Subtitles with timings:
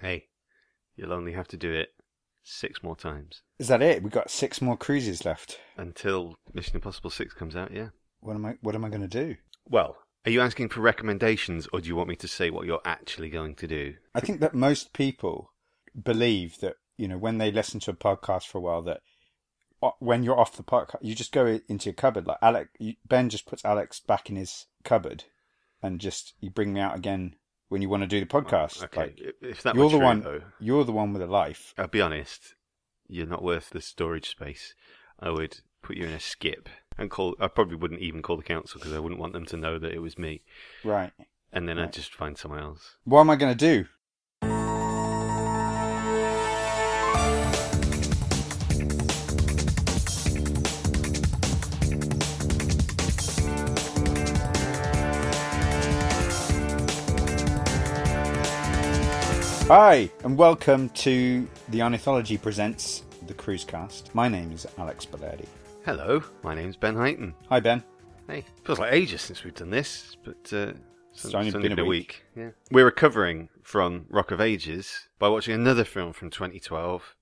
[0.00, 0.26] Hey,
[0.96, 1.88] you'll only have to do it
[2.42, 4.02] six more times Is that it?
[4.02, 5.58] We've got six more cruises left.
[5.76, 7.88] until Mission Impossible 6 comes out, yeah.
[8.20, 8.54] What am I?
[8.62, 9.36] What am I going to do?
[9.66, 12.80] Well, are you asking for recommendations or do you want me to say what you're
[12.84, 13.94] actually going to do?
[14.14, 15.52] I think that most people
[16.00, 19.00] believe that you know when they listen to a podcast for a while that
[19.82, 22.26] uh, when you're off the podcast, you just go into your cupboard.
[22.26, 22.70] Like Alex,
[23.06, 25.24] Ben just puts Alex back in his cupboard,
[25.82, 27.36] and just you bring me out again
[27.68, 28.82] when you want to do the podcast.
[28.84, 30.20] Okay, Like, if- that you're the true, one.
[30.22, 31.74] though, You're the one with a life.
[31.78, 32.54] I'll be honest,
[33.08, 34.74] you're not worth the storage space.
[35.20, 37.36] I would put you in a skip and call.
[37.40, 39.92] I probably wouldn't even call the council because I wouldn't want them to know that
[39.92, 40.42] it was me.
[40.84, 41.12] Right.
[41.52, 41.84] And then Right.
[41.84, 42.96] I'd just find someone else.
[43.04, 43.88] What am I going to do?
[59.68, 64.14] Hi, and welcome to the Arniethology Presents the Cruise Cast.
[64.14, 65.44] My name is Alex Bellardi.
[65.84, 67.34] Hello, my name's Ben Heighton.
[67.50, 67.84] Hi, Ben.
[68.26, 70.72] Hey, feels like ages since we've done this, but uh,
[71.12, 72.24] It's only been a week.
[72.34, 77.14] Yeah, we're recovering from Rock of Ages by watching another film from 2012,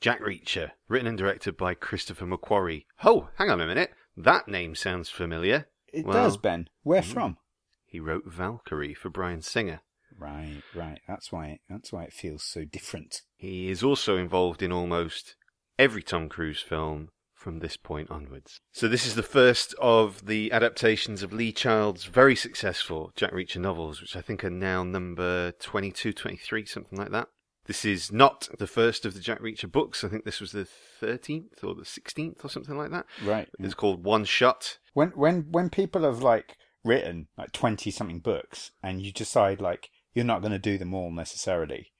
[0.00, 2.86] Jack Reacher, written and directed by Christopher McQuarrie.
[3.04, 5.66] Oh, hang on a minute, that name sounds familiar.
[5.92, 6.70] It Well, does, Ben.
[6.84, 7.12] Where mm.
[7.12, 7.36] from?
[7.84, 9.82] He wrote Valkyrie for Bryan Singer.
[10.22, 11.00] Right, right.
[11.08, 11.58] That's why.
[11.68, 13.22] That's why it feels so different.
[13.36, 15.36] He is also involved in almost
[15.78, 18.60] every Tom Cruise film from this point onwards.
[18.70, 23.60] So this is the first of the adaptations of Lee Child's very successful Jack Reacher
[23.60, 27.26] novels, which I think are now number 22, 23, something like that.
[27.66, 30.04] This is not the first of the Jack Reacher books.
[30.04, 30.68] I think this was the
[31.00, 33.06] 13th or the 16th or something like that.
[33.24, 33.48] Right.
[33.58, 34.78] It's called One Shot.
[34.94, 39.88] When when when people have like written like twenty something books and you decide like
[40.14, 41.92] you're not going to do them all necessarily,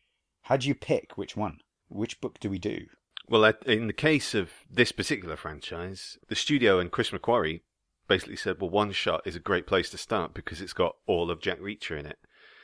[0.42, 1.58] how do you pick which one?
[1.88, 2.86] Which book do we do?
[3.28, 7.60] Well, in the case of this particular franchise, the studio and Chris McQuarrie
[8.08, 11.30] basically said, well, One Shot is a great place to start because it's got all
[11.30, 12.18] of Jack Reacher in it.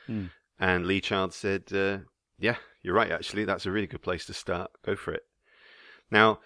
[0.07, 0.27] Hmm.
[0.59, 1.99] And Lee Child said, uh,
[2.39, 3.45] yeah, you're right, actually.
[3.45, 4.73] That's a really good place to start.
[4.85, 5.23] Go for it.
[6.11, 6.41] Now,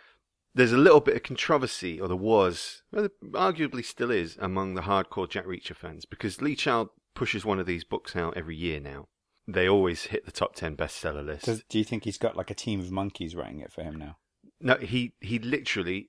[0.55, 4.83] there's a little bit of controversy, or there was, well, arguably still is, among the
[4.83, 8.81] hardcore Jack Reacher fans because Lee Child pushes one of these books out every year
[8.81, 9.07] now.
[9.49, 11.47] They always hit the top 10 bestseller list.
[11.47, 13.97] Does, do you think he's got like a team of monkeys writing it for him
[13.97, 14.17] now?
[14.61, 16.09] No, he he literally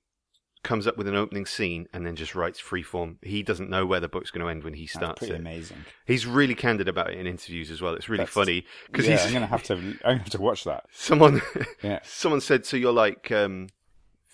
[0.64, 3.18] comes up with an opening scene and then just writes freeform.
[3.22, 5.40] He doesn't know where the book's going to end when he That's starts pretty it.
[5.40, 5.84] amazing.
[6.06, 7.96] He's really candid about it in interviews as well.
[7.96, 9.74] It's really That's- funny because yeah, he's I'm gonna have to.
[9.74, 10.86] I'm gonna have to watch that.
[10.92, 11.42] someone
[11.84, 12.00] Yeah.
[12.04, 13.68] someone said so you're like um,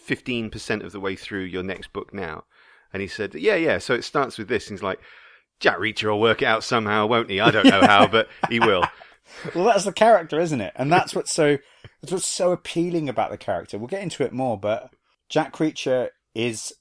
[0.07, 2.43] 15% of the way through your next book now.
[2.91, 4.99] And he said, "Yeah, yeah, so it starts with this." And he's like,
[5.59, 7.39] "Jack Reacher will work it out somehow, won't he?
[7.39, 8.83] I don't know how, but he will."
[9.53, 10.73] Well, that's the character, isn't it?
[10.75, 11.59] And that's what's so
[12.01, 13.77] that's what's so appealing about the character.
[13.77, 14.91] We'll get into it more, but
[15.29, 16.73] Jack Reacher is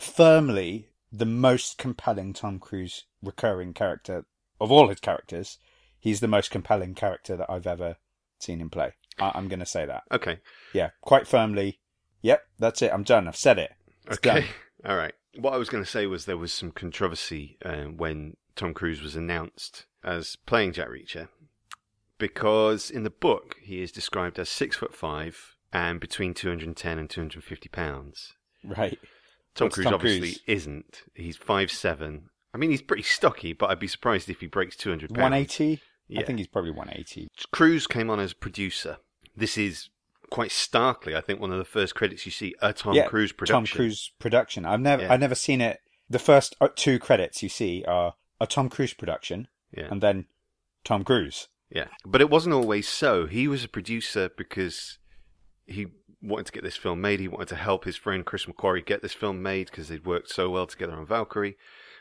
[0.00, 4.24] firmly the most compelling Tom Cruise recurring character
[4.60, 5.58] of all his characters.
[6.00, 7.96] He's the most compelling character that I've ever
[8.40, 8.94] seen him play.
[9.18, 10.02] I- I'm going to say that.
[10.12, 10.40] Okay.
[10.72, 11.78] Yeah, quite firmly.
[12.22, 12.92] Yep, that's it.
[12.92, 13.28] I'm done.
[13.28, 13.72] I've said it.
[14.06, 14.40] It's okay.
[14.40, 14.48] done.
[14.90, 15.14] All right.
[15.36, 19.02] What I was going to say was there was some controversy uh, when Tom Cruise
[19.02, 21.28] was announced as playing Jack Reacher,
[22.18, 27.10] because in the book he is described as six foot five and between 210 and
[27.10, 28.34] 250 pounds.
[28.64, 28.98] Right.
[29.54, 30.42] Tom What's Cruise Tom obviously Cruise?
[30.46, 31.02] isn't.
[31.14, 32.30] He's five seven.
[32.52, 35.18] I mean, he's pretty stocky, but I'd be surprised if he breaks 200 pounds.
[35.18, 35.80] 180.
[36.06, 36.20] Yeah.
[36.20, 37.28] I think he's probably 180.
[37.50, 38.98] Cruise came on as producer.
[39.36, 39.88] This is
[40.30, 43.32] quite starkly, I think, one of the first credits you see a Tom Yeah, Cruise
[43.32, 43.54] production.
[43.64, 44.64] Tom Cruise production.
[44.64, 45.12] I've never, Yeah.
[45.12, 45.80] I've never seen it.
[46.08, 49.88] The first uh, two credits you see are a Tom Cruise production, Yeah.
[49.90, 50.26] and then
[50.84, 51.48] Tom Cruise.
[51.70, 53.26] Yeah, but it wasn't always so.
[53.26, 54.98] He was a producer because
[55.66, 55.86] he
[56.22, 57.20] wanted to get this film made.
[57.20, 60.30] He wanted to help his friend Chris McQuarrie get this film made because they'd worked
[60.30, 61.56] so well together on Valkyrie.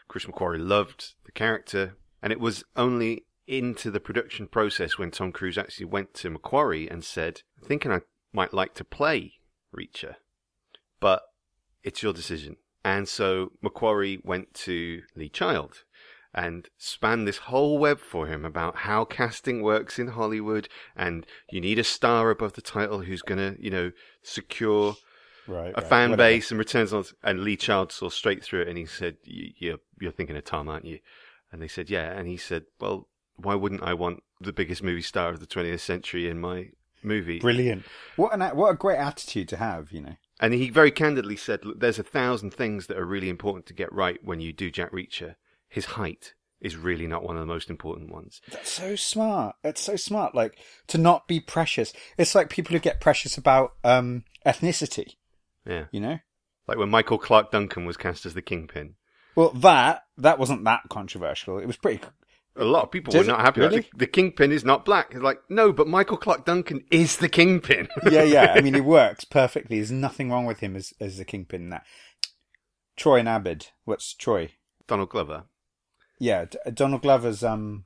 [0.08, 5.32] Chris McQuarrie loved the character, and it was only into the production process when Tom
[5.32, 8.02] Cruise actually went to McQuarrie and said, "Thinking I
[8.34, 9.34] might like to play
[9.76, 10.16] Reacher,
[11.00, 11.24] but
[11.84, 15.84] it's your decision." And so McQuarrie went to Lee Child
[16.34, 21.62] and spanned this whole web for him about how casting works in Hollywood, and you
[21.62, 23.92] need a star above the title who's going to, you know,
[24.24, 24.96] secure
[25.46, 25.72] Right.
[25.76, 26.30] a right, fan whatever.
[26.30, 27.04] base and returns on.
[27.22, 30.44] And Lee Child saw straight through it, and he said, "Y- "You're you're thinking of
[30.46, 31.00] Tom, aren't you?"
[31.52, 35.02] And they said, "Yeah." And he said, "Well, why wouldn't I want the biggest movie
[35.02, 36.72] star of the 20th century in my
[37.04, 37.86] movie?" Brilliant.
[38.16, 39.92] What an a- what a great attitude to have.
[39.92, 40.16] You know.
[40.40, 43.74] And he very candidly said, Look, there's a thousand things that are really important to
[43.74, 45.36] get right when you do Jack Reacher.
[45.70, 48.42] His height is really not one of the most important ones.
[48.52, 49.56] That's so smart.
[49.64, 50.34] It's so smart.
[50.36, 50.58] Like
[50.88, 51.94] to not be precious.
[52.18, 55.16] It's like people who get precious about um, ethnicity.
[55.66, 55.86] Yeah.
[55.92, 56.20] You know.
[56.68, 58.96] Like when Michael Clarke Duncan was cast as the Kingpin.
[59.36, 61.58] Well, that that wasn't that controversial.
[61.58, 62.02] It was pretty.
[62.56, 63.62] A lot of people Did were not happy.
[63.62, 63.80] Really?
[63.80, 65.08] The, the Kingpin is not black.
[65.12, 67.88] It's like, no, but Michael Clarke Duncan is the Kingpin.
[68.12, 68.54] Yeah, yeah.
[68.56, 69.78] I mean, it works perfectly.
[69.78, 71.64] There's nothing wrong with him as as the kingpin.
[71.64, 71.84] In that
[72.96, 73.68] Troy and Abed.
[73.86, 74.52] What's Troy?
[74.88, 75.46] Donald Glover.
[76.20, 77.86] Yeah, D- Donald Glover's um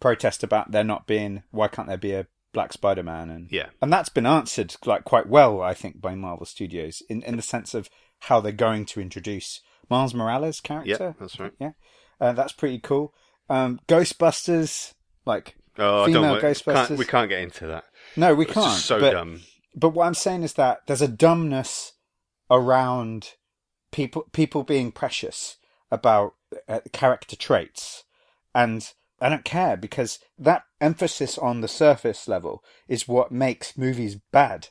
[0.00, 3.68] protest about there not being why can't there be a black Spider-Man and Yeah.
[3.80, 7.42] and that's been answered like quite well, I think, by Marvel Studios in in the
[7.42, 7.90] sense of
[8.20, 9.60] how they're going to introduce
[9.90, 10.90] Miles Morales' character.
[10.90, 11.52] Yeah, that's right.
[11.60, 11.72] Yeah,
[12.20, 13.14] uh, that's pretty cool.
[13.48, 14.92] Um, Ghostbusters,
[15.26, 16.42] like Oh, Female don't.
[16.42, 16.86] Ghostbusters.
[16.88, 17.84] Can't, we can't get into that.
[18.16, 18.66] no, we It's can't.
[18.66, 19.40] just so but, dumb.
[19.74, 21.92] but what I'm saying is that there's a dumbness
[22.50, 23.30] around
[23.90, 25.56] people people being precious
[25.90, 26.34] about
[26.68, 28.04] uh, character traits,
[28.54, 34.16] and I don't care because that emphasis on the surface level is what makes movies
[34.32, 34.68] bad.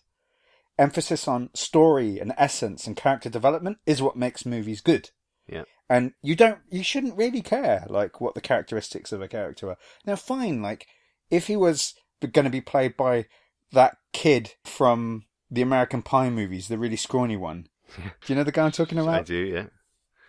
[0.78, 5.10] Emphasis on story and essence and character development is what makes movies good.
[5.48, 5.64] Yeah.
[5.92, 9.78] And you don't, you shouldn't really care like what the characteristics of a character are.
[10.06, 10.88] Now, fine, like
[11.30, 13.26] if he was going to be played by
[13.74, 17.68] that kid from the American Pie movies, the really scrawny one.
[17.98, 19.66] Do you know the guy I'm talking about I do, yeah.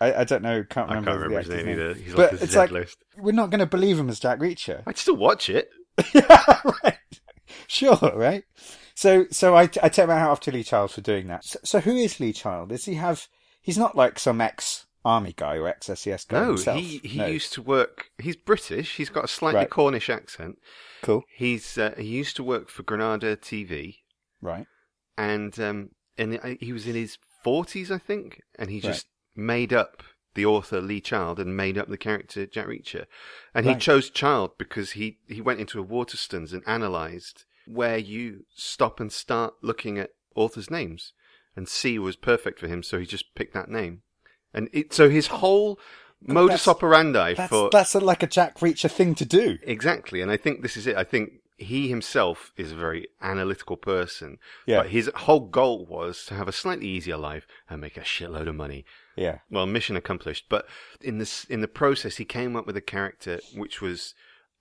[0.00, 1.10] I, I don't know, can't remember.
[1.10, 1.94] I can't remember his name either.
[1.94, 2.98] He's But like it's like- list.
[3.16, 4.82] We're not going to believe him as Jack Reacher.
[4.84, 5.70] I'd still watch it.
[6.12, 6.98] yeah, right.
[7.68, 8.42] Sure, right.
[8.96, 11.44] So, so I, I take my hat off to Lee Child for doing that.
[11.44, 12.70] So, so who is Lee Child?
[12.70, 13.28] Does he have?
[13.60, 16.78] He's not like some ex army guy or ex SES guy No, himself.
[16.80, 17.26] he he No.
[17.26, 18.10] used to work.
[18.18, 18.96] He's British.
[18.96, 19.70] He's got a slightly Right.
[19.70, 20.58] Cornish accent.
[21.02, 23.98] cool, He's uh, he used to work for Granada TV,
[24.40, 24.66] right?
[25.18, 30.02] and um, and he was in his forties, I think, and he just made up
[30.34, 33.06] the author Lee Child and made up the character Jack Reacher,
[33.54, 38.44] and he chose Child because he he went into a Waterstones and analysed where you
[38.54, 41.12] stop and start looking at authors' names,
[41.56, 44.02] and C was perfect for him, so he just picked that name,
[44.54, 45.78] and it so his whole
[46.20, 49.58] modus that's- operandi That's for that's a, like a Jack Reacher thing to do.
[49.62, 50.96] Exactly, and I think this is it.
[50.96, 54.78] I think he himself is a very analytical person, Yeah.
[54.82, 58.48] but his whole goal was to have a slightly easier life and make a shitload
[58.48, 58.84] of money.
[59.14, 60.46] Yeah, Well, mission accomplished.
[60.48, 60.66] But
[61.00, 64.14] in this, in the process, he came up with a character which was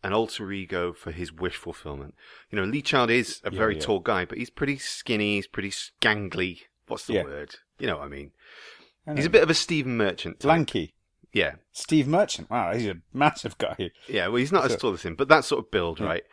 [0.03, 2.13] an alter ego for his wish fulfillment.
[2.51, 3.81] You know, Lee Child is a Yeah, very yeah.
[3.81, 5.38] tall guy, but he's pretty skinny.
[5.38, 5.71] He's pretty
[6.01, 6.63] gangly.
[6.88, 7.23] What's the Yeah.
[7.23, 7.55] word?
[7.79, 8.31] You know what I mean?
[9.15, 10.39] He's a bit of a Stephen Merchant.
[10.39, 10.50] Type.
[10.50, 10.94] lanky.
[11.33, 12.50] Yeah, Steve Merchant.
[12.50, 13.92] Wow, he's a massive guy.
[14.07, 16.06] Yeah, well, he's not as So- tall as him, but that sort of build, Yeah.
[16.06, 16.24] right?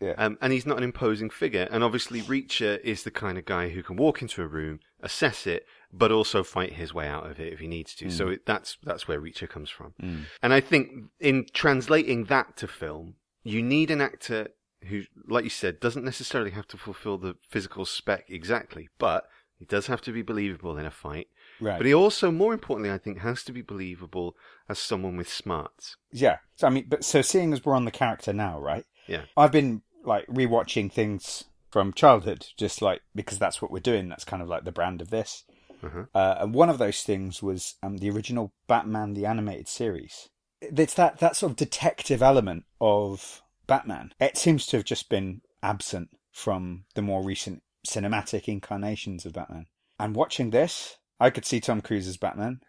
[0.00, 0.14] Yeah.
[0.18, 1.66] Um, and he's not an imposing figure.
[1.70, 5.46] And obviously, Reacher is the kind of guy who can walk into a room, assess
[5.46, 8.10] it, but also fight his way out of it if he needs to.
[8.10, 9.94] So it, that's that's where Reacher comes from.
[10.02, 10.24] Mm.
[10.42, 14.48] And I think in translating that to film, you need an actor
[14.88, 19.28] who, like you said, doesn't necessarily have to fulfill the physical spec exactly, but
[19.58, 21.26] he does have to be believable in a fight.
[21.60, 21.78] Right.
[21.78, 24.36] But he also, more importantly, I think, has to be believable
[24.68, 25.96] as someone with smarts.
[26.12, 26.38] Yeah.
[26.56, 28.84] So I mean, but so seeing as we're on the character now, right?
[29.06, 29.22] Yeah.
[29.36, 34.08] I've been like rewatching things from childhood, just like because that's what we're doing.
[34.08, 35.44] That's kind of like the brand of this.
[35.82, 36.04] Uh-huh.
[36.14, 40.28] Uh, and one of those things was um, the original Batman the animated series.
[40.60, 44.12] It's that that sort of detective element of Batman.
[44.20, 49.66] It seems to have just been absent from the more recent cinematic incarnations of Batman.
[50.00, 52.60] And watching this, I could see Tom Cruise as Batman.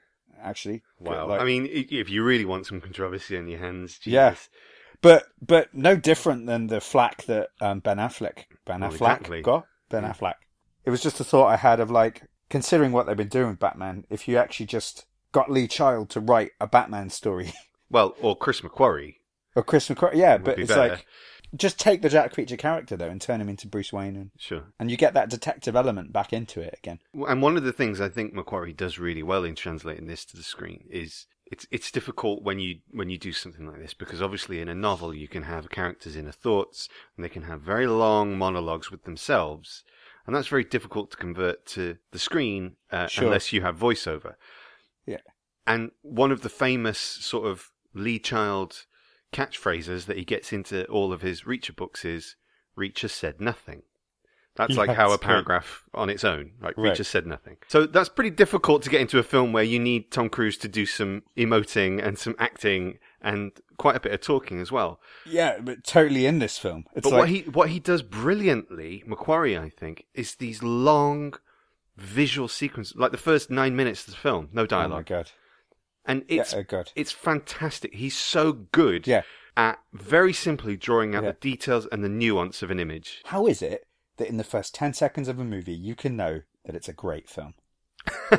[0.41, 1.27] Actually, Wow.
[1.27, 4.07] Like- I mean, if you really want some controversy on your hands, Jesus.
[4.13, 4.35] Yeah.
[5.01, 9.41] But but no different than the flack that um, Ben Affleck Ben Well, Affleck exactly.
[9.41, 9.65] got.
[9.89, 10.13] Ben Yeah.
[10.13, 10.35] Affleck.
[10.85, 13.59] It was just a thought I had of like considering what they've been doing with
[13.59, 14.05] Batman.
[14.09, 17.53] If you actually just got Lee Child to write a Batman story,
[17.89, 19.15] Well, or Chris McQuarrie.
[19.55, 20.93] or Chris McQuarrie, yeah, but it's better.
[20.93, 21.05] like
[21.55, 24.63] just take the Jack Reacher character though and turn him into Bruce Wayne, and, Sure.
[24.79, 26.99] and you get that detective element back into it again.
[27.27, 30.37] And one of the things I think McQuarrie does really well in translating this to
[30.37, 34.21] the screen is it's it's difficult when you when you do something like this because
[34.21, 37.87] obviously in a novel you can have characters' inner thoughts and they can have very
[37.87, 39.83] long monologues with themselves,
[40.27, 43.25] and that's very difficult to convert to the screen uh, Sure.
[43.25, 44.35] unless you have voiceover.
[45.07, 45.21] Yeah.
[45.65, 48.85] And one of the famous sort of Lee Child
[49.31, 52.35] catchphrases that he gets into all of his Reacher books is
[52.77, 53.83] "Reacher said nothing."
[54.55, 56.51] That's Yeah, like how a paragraph on its own.
[56.61, 56.93] Like Right.
[56.93, 57.57] Reacher said nothing.
[57.67, 60.67] So that's pretty difficult to get into a film where you need Tom Cruise to
[60.67, 64.99] do some emoting and some acting and quite a bit of talking as well.
[65.25, 66.85] Yeah, but totally in this film.
[66.95, 71.35] It's but like what he what he does brilliantly, McQuarrie, I think, is these long
[71.97, 75.31] visual sequences, like the first nine minutes of the film, no oh my dialogue, god,
[76.09, 76.91] and it's yeah, uh, good.
[76.95, 77.93] it's fantastic.
[77.93, 79.21] He's so good Yeah.
[79.55, 81.31] at very simply drawing out Yeah.
[81.31, 83.21] the details and the nuance of an image.
[83.25, 83.85] How is it
[84.17, 86.93] that in the first 10 seconds of a movie, you can know that it's a
[86.93, 87.53] great film?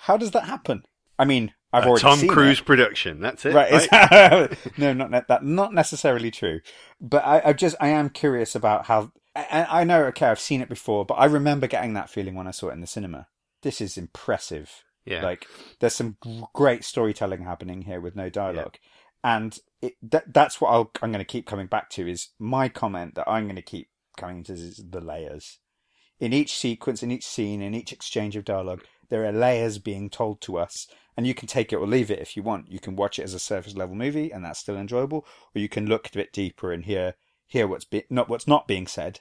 [0.00, 0.84] How does that happen?
[1.18, 2.66] I mean, I've A already Tom seen Cruise it.
[2.66, 3.20] production.
[3.20, 3.54] That's it.
[3.54, 3.88] Right.
[3.92, 4.52] right?
[4.78, 5.44] no, not ne- that.
[5.44, 6.60] Not necessarily true.
[7.00, 9.12] But I, I just, I am curious about how.
[9.34, 12.46] I, I know, okay, I've seen it before, but I remember getting that feeling when
[12.46, 13.26] I saw it in the cinema.
[13.62, 14.82] This is impressive.
[15.06, 15.22] Yeah.
[15.22, 15.46] Like,
[15.80, 16.16] there's some
[16.52, 18.76] great storytelling happening here with no dialogue,
[19.22, 22.08] and it, that, that's what I'll, I'm going to keep coming back to.
[22.08, 25.58] Is my comment that I'm going to keep coming to is the layers.
[26.18, 30.10] In each sequence, in each scene, in each exchange of dialogue, there are layers being
[30.10, 30.86] told to us,
[31.16, 32.70] and you can take it or leave it if you want.
[32.70, 35.68] You can watch it as a surface level movie, and that's still enjoyable, or you
[35.68, 37.14] can look a bit deeper and hear
[37.46, 39.20] hear what's be, not what's not being said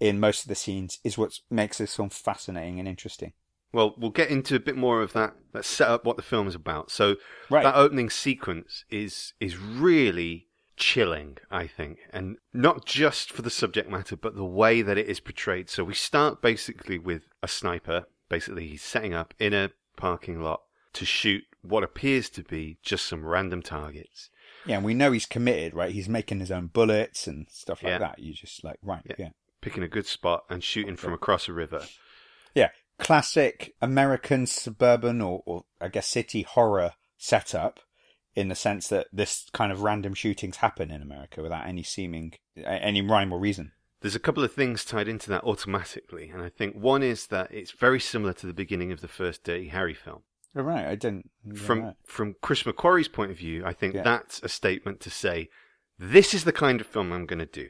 [0.00, 3.32] in most of the scenes is what makes this film fascinating and interesting.
[3.74, 5.34] Well, we'll get into a bit more of that.
[5.52, 6.90] Let's set up what the film is about.
[6.90, 7.16] So
[7.50, 7.64] Right.
[7.64, 13.90] that opening sequence is is really chilling, I think, and not just for the subject
[13.90, 15.68] matter, but the way that it is portrayed.
[15.70, 18.06] So we start basically with a sniper.
[18.28, 20.62] Basically, he's setting up in a parking lot
[20.94, 24.30] to shoot what appears to be just some random targets.
[24.66, 25.92] Yeah, and we know he's committed, right?
[25.92, 27.98] He's making his own bullets and stuff like Yeah.
[27.98, 28.18] that.
[28.18, 29.16] You just like, right, Yeah.
[29.18, 29.28] yeah.
[29.60, 31.86] Picking a good spot and shooting from across a river.
[32.54, 32.70] Yeah.
[32.98, 37.80] Classic American suburban or, or I guess city horror setup
[38.34, 42.34] in the sense that this kind of random shootings happen in America without any seeming,
[42.64, 43.72] any rhyme or reason.
[44.00, 47.50] There's a couple of things tied into that automatically, and I think one is that
[47.52, 50.22] it's very similar to the beginning of the first Dirty Harry film.
[50.56, 51.30] Oh, right, I didn't.
[51.56, 51.94] from right.
[52.04, 54.02] from Chris McQuarrie's point of view, I think Yeah.
[54.02, 55.48] that's a statement to say,
[55.98, 57.68] this is the kind of film I'm going to do.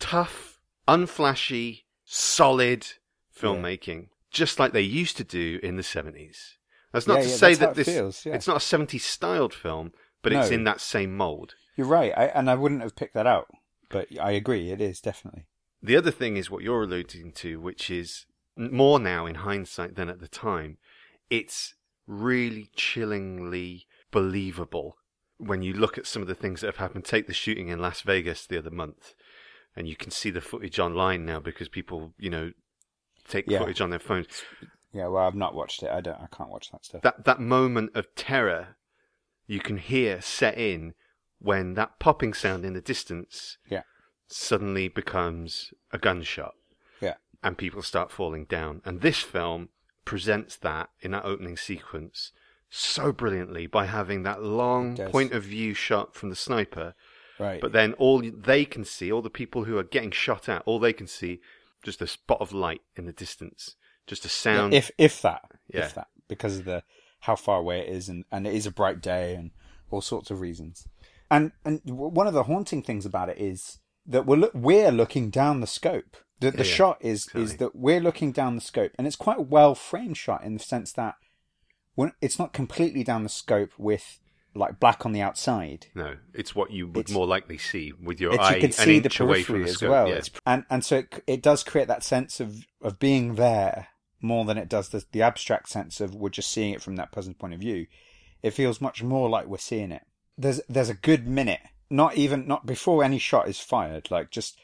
[0.00, 2.86] Tough, unflashy, solid
[3.34, 6.54] filmmaking, just like they used to do in the 70s.
[6.92, 8.34] That's not Yeah, to yeah, say that it this feels, yeah.
[8.34, 11.54] it's not a 70s styled film, but it's in that same mold.
[11.76, 13.48] You're right, I, and I wouldn't have picked that out,
[13.88, 15.46] but I agree, it is definitely.
[15.82, 20.10] The other thing is what you're alluding to, which is more now in hindsight than
[20.10, 20.76] at the time.
[21.30, 21.74] It's
[22.06, 24.96] really chillingly believable
[25.38, 27.04] when you look at some of the things that have happened.
[27.04, 29.14] Take the shooting in Las Vegas the other month,
[29.74, 32.52] and you can see the footage online now because people, you know,
[33.30, 33.58] take Yeah.
[33.60, 34.26] footage on their phones.
[34.92, 35.90] Yeah, well, I've not watched it.
[35.90, 36.20] I don't.
[36.20, 37.02] I can't watch that stuff.
[37.02, 38.76] That that moment of terror
[39.46, 40.94] you can hear set in
[41.38, 43.82] when that popping sound in the distance Yeah.
[44.26, 46.54] suddenly becomes a gunshot.
[47.00, 47.14] Yeah.
[47.42, 48.82] and people start falling down.
[48.84, 49.70] And this film
[50.04, 52.32] presents that in that opening sequence
[52.68, 56.94] so brilliantly by having that long point of view shot from the sniper,
[57.38, 57.60] Right.
[57.60, 60.78] but then all they can see, all the people who are getting shot at, all
[60.78, 61.40] they can see,
[61.82, 64.74] just a spot of light in the distance, just a sound.
[64.74, 65.86] if if that, Yeah.
[65.86, 66.82] if that, because of the
[67.20, 69.50] how far away it is, and, and it is a bright day, and
[69.90, 70.86] all sorts of reasons.
[71.30, 75.30] And and one of the haunting things about it is that we're look, we're looking
[75.30, 76.16] down the scope.
[76.40, 79.38] The the Yeah, shot is is that we're looking down the scope, and it's quite
[79.38, 81.16] a well framed shot in the sense that
[81.94, 84.18] when it's not completely down the scope with
[84.54, 85.86] like black on the outside.
[85.94, 88.72] no, it's what you would It's- more likely see with your It's, eye you can
[88.72, 90.08] see the periphery the as well.
[90.08, 90.20] yeah.
[90.46, 93.88] And and so it, it does create that sense of of being there
[94.20, 97.12] more than it does the, the abstract sense of we're just seeing it from that
[97.12, 97.86] person's point of view.
[98.42, 100.02] It feels much more like we're seeing it.
[100.36, 104.58] There's there's a good minute, not even not before any shot is fired, like just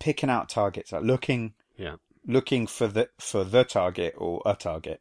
[0.00, 1.96] picking out targets, like looking yeah.
[2.26, 5.00] looking for the for the target or a target.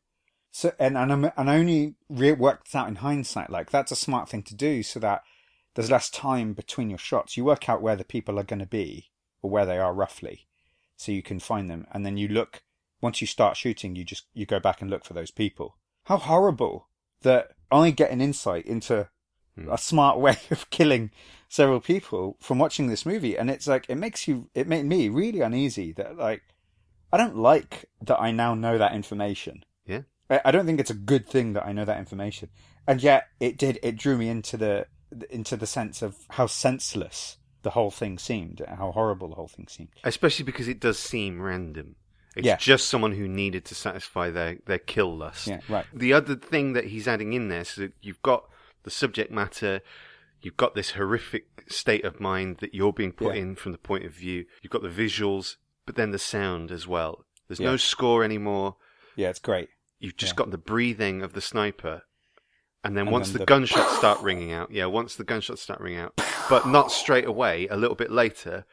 [0.56, 3.50] So and and, I'm, and I only re- worked this out in hindsight.
[3.50, 5.24] Like that's a smart thing to do, so that
[5.74, 7.36] there's less time between your shots.
[7.36, 9.10] You work out where the people are going to be
[9.42, 10.48] or where they are roughly,
[10.96, 12.62] so you can find them, and then you look.
[13.02, 15.76] Once you start shooting, you just you go back and look for those people.
[16.06, 16.88] How horrible
[17.24, 19.10] that I get an insight into
[19.56, 19.70] Hmm.
[19.70, 21.12] a smart way of killing
[21.50, 25.10] several people from watching this movie, and it's like it makes you it made me
[25.10, 26.44] really uneasy that like
[27.12, 29.64] I don't like that I now know that information.
[30.46, 32.50] I, don't think it's a good thing that I know that information,
[32.88, 33.80] and yet it did.
[33.84, 34.88] It drew me into the
[35.30, 39.68] into the sense of how senseless the whole thing seemed, how horrible the whole thing
[39.68, 39.90] seemed.
[40.04, 41.96] Especially because it does seem random.
[42.36, 42.58] It's Yeah.
[42.58, 45.48] just someone who needed to satisfy their, their kill lust.
[45.48, 45.86] Yeah, right.
[45.94, 48.50] The other thing that he's adding in there, so that you've got
[48.84, 49.82] the subject matter,
[50.42, 53.42] you've got this horrific state of mind that you're being put Yeah.
[53.44, 56.86] in from the point of view, you've got the visuals, but then the sound as
[56.88, 57.24] well.
[57.48, 57.68] There's Yeah.
[57.72, 58.76] no score anymore.
[59.16, 59.70] Yeah, it's great.
[60.04, 60.38] You've just Yeah.
[60.38, 62.04] got the breathing of the sniper.
[62.84, 65.62] And then And once then the, the- gunshots start ringing out, yeah, once the gunshots
[65.62, 66.20] start ringing out,
[66.50, 68.66] but not straight away, a little bit later,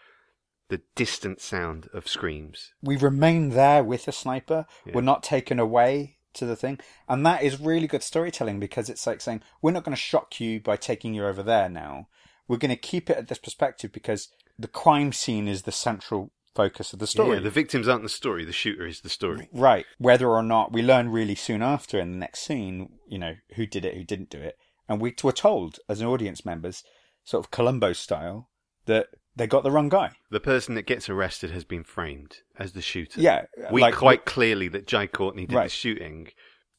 [0.68, 2.72] the distant sound of screams.
[2.82, 4.66] we remain there with the sniper.
[4.84, 4.92] Yeah.
[4.94, 6.80] We're not taken away to the thing.
[7.08, 10.40] And that is really good storytelling because it's like saying, we're not going to shock
[10.40, 12.08] you by taking you over there now.
[12.48, 16.32] We're going to keep it at this perspective because the crime scene is the central
[16.54, 17.36] focus of the story.
[17.36, 19.48] Yeah, the victims aren't the story, the shooter is the story.
[19.52, 19.86] Right.
[19.98, 23.66] Whether or not we learn really soon after in the next scene, you know, who
[23.66, 24.56] did it, who didn't do it.
[24.88, 26.82] And we were told as an audience members,
[27.24, 28.48] sort of Columbo style,
[28.86, 30.10] that they got the wrong guy.
[30.30, 33.20] The person that gets arrested has been framed as the shooter.
[33.20, 33.44] Yeah.
[33.70, 36.28] We like, quite clearly that Jai Courtney did the shooting.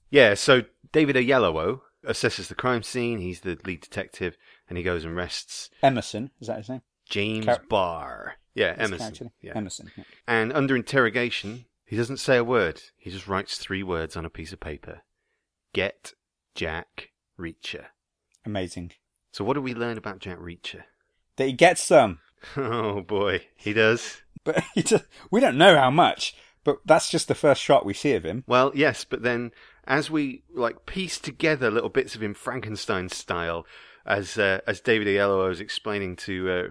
[0.10, 3.20] Yeah, so David Oyelowo assesses the crime scene.
[3.20, 4.36] He's the lead detective,
[4.68, 6.82] and he goes and arrests Emerson, is that his name?
[7.10, 8.36] James Char- Barr.
[8.54, 9.32] Yeah, His Emerson.
[9.42, 9.54] Yeah.
[9.56, 9.92] Emerson.
[9.98, 10.04] yeah.
[10.28, 12.82] And under interrogation, he doesn't say a word.
[12.98, 15.02] He just writes three words on a piece of paper.
[15.74, 16.14] Get
[16.56, 17.86] Jack Reacher.
[18.46, 18.92] Amazing.
[19.32, 20.84] So what do we learn about Jack Reacher?
[21.38, 22.20] That he gets some,
[22.58, 24.22] Oh boy, he does.
[24.44, 26.36] but he just, we don't know how much.
[26.64, 28.44] But that's just the first shot we see of him.
[28.46, 29.52] Well, yes, but then
[29.86, 33.66] as we like piece together little bits of him Frankenstein style,
[34.06, 36.64] as uh, as David Oyelowo was explaining to uh,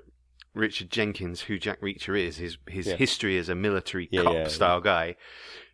[0.54, 2.96] Richard Jenkins who Jack Reacher is, his his Yeah.
[2.96, 5.16] history as a military Yeah, cop yeah, style guy.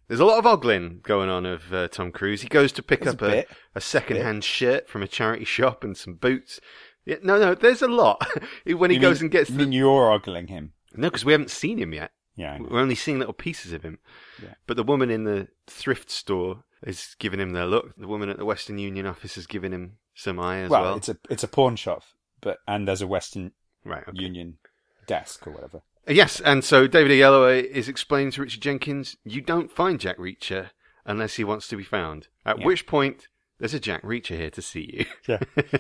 [0.09, 2.43] There's a lot of ogling going on of uh, Tom Cruise.
[2.43, 3.45] He goes to pick There's up a a,
[3.77, 6.61] a second-hand shirt from a charity shop and some boots.
[7.05, 8.25] Yeah, no, no, there's a lot.
[8.67, 10.73] when he You goes mean- and gets the mean you're ogling him?
[10.95, 12.13] no, because we haven't seen him yet.
[12.37, 12.59] Yeah.
[12.61, 13.99] We're only seeing little pieces of him.
[14.43, 14.55] Yeah.
[14.67, 17.95] But the woman in the thrift store is giving him their look.
[17.97, 20.97] The woman at the Western Union office is giving him some eye as well, well.
[20.97, 22.03] it's a it's a pawn shop,
[22.43, 23.53] but and there's a Western
[23.85, 24.03] Right.
[24.07, 24.23] Okay.
[24.23, 24.59] Union
[25.07, 25.79] desk or whatever.
[26.09, 30.19] Uh, Yes, and so David Oyelowo is explaining to Richard Jenkins, you don't find Jack
[30.19, 30.71] Reacher
[31.05, 32.29] unless he wants to be found.
[32.45, 32.67] At Yeah.
[32.67, 33.27] which point,
[33.59, 35.39] there's a Jack Reacher here to see you.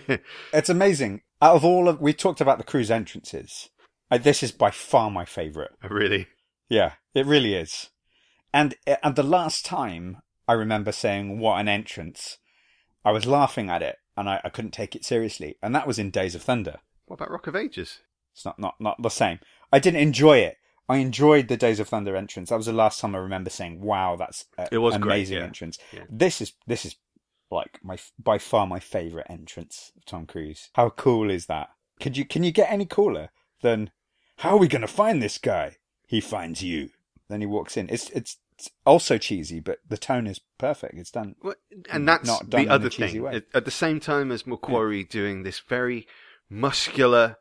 [0.09, 0.17] Yeah.
[0.53, 1.23] It's amazing.
[1.43, 3.69] Out of all of we talked about the cruise entrances,
[4.11, 5.73] uh, this is by far my favorite.
[5.89, 6.27] really?
[6.69, 7.91] Yeah, it really is.
[8.53, 10.19] And and the last time
[10.49, 12.39] I remember saying what an entrance,
[13.05, 15.99] I was laughing at it and I, I couldn't take it seriously, and that was
[15.99, 16.79] in Days of Thunder.
[17.05, 18.01] What about Rock of Ages?
[18.37, 19.41] It's not not not the same.
[19.73, 20.59] I didn't enjoy it.
[20.89, 22.51] I enjoyed the Days of Thunder entrance.
[22.51, 25.15] That was the last time I remember saying, "Wow, that's a, It was an great,
[25.15, 25.45] amazing yeah.
[25.45, 26.05] entrance." Yeah.
[26.11, 26.97] This is this is
[27.51, 30.69] like my by far my favorite entrance of Tom Cruise.
[30.75, 31.71] How cool is that?
[31.99, 33.31] Could you can you get any cooler
[33.63, 33.91] than
[34.39, 35.77] how are we going to find this guy?
[36.07, 36.91] He finds you.
[37.31, 37.89] Then he walks in.
[37.89, 40.95] It's it's, it's also cheesy, but the tone is perfect.
[40.95, 41.35] It's done.
[41.43, 41.55] Well,
[41.91, 43.23] and that's Not done the other cheesy thing.
[43.23, 43.37] way.
[43.37, 46.07] At, at the same time as McQuarrie doing this very
[46.49, 47.37] muscular,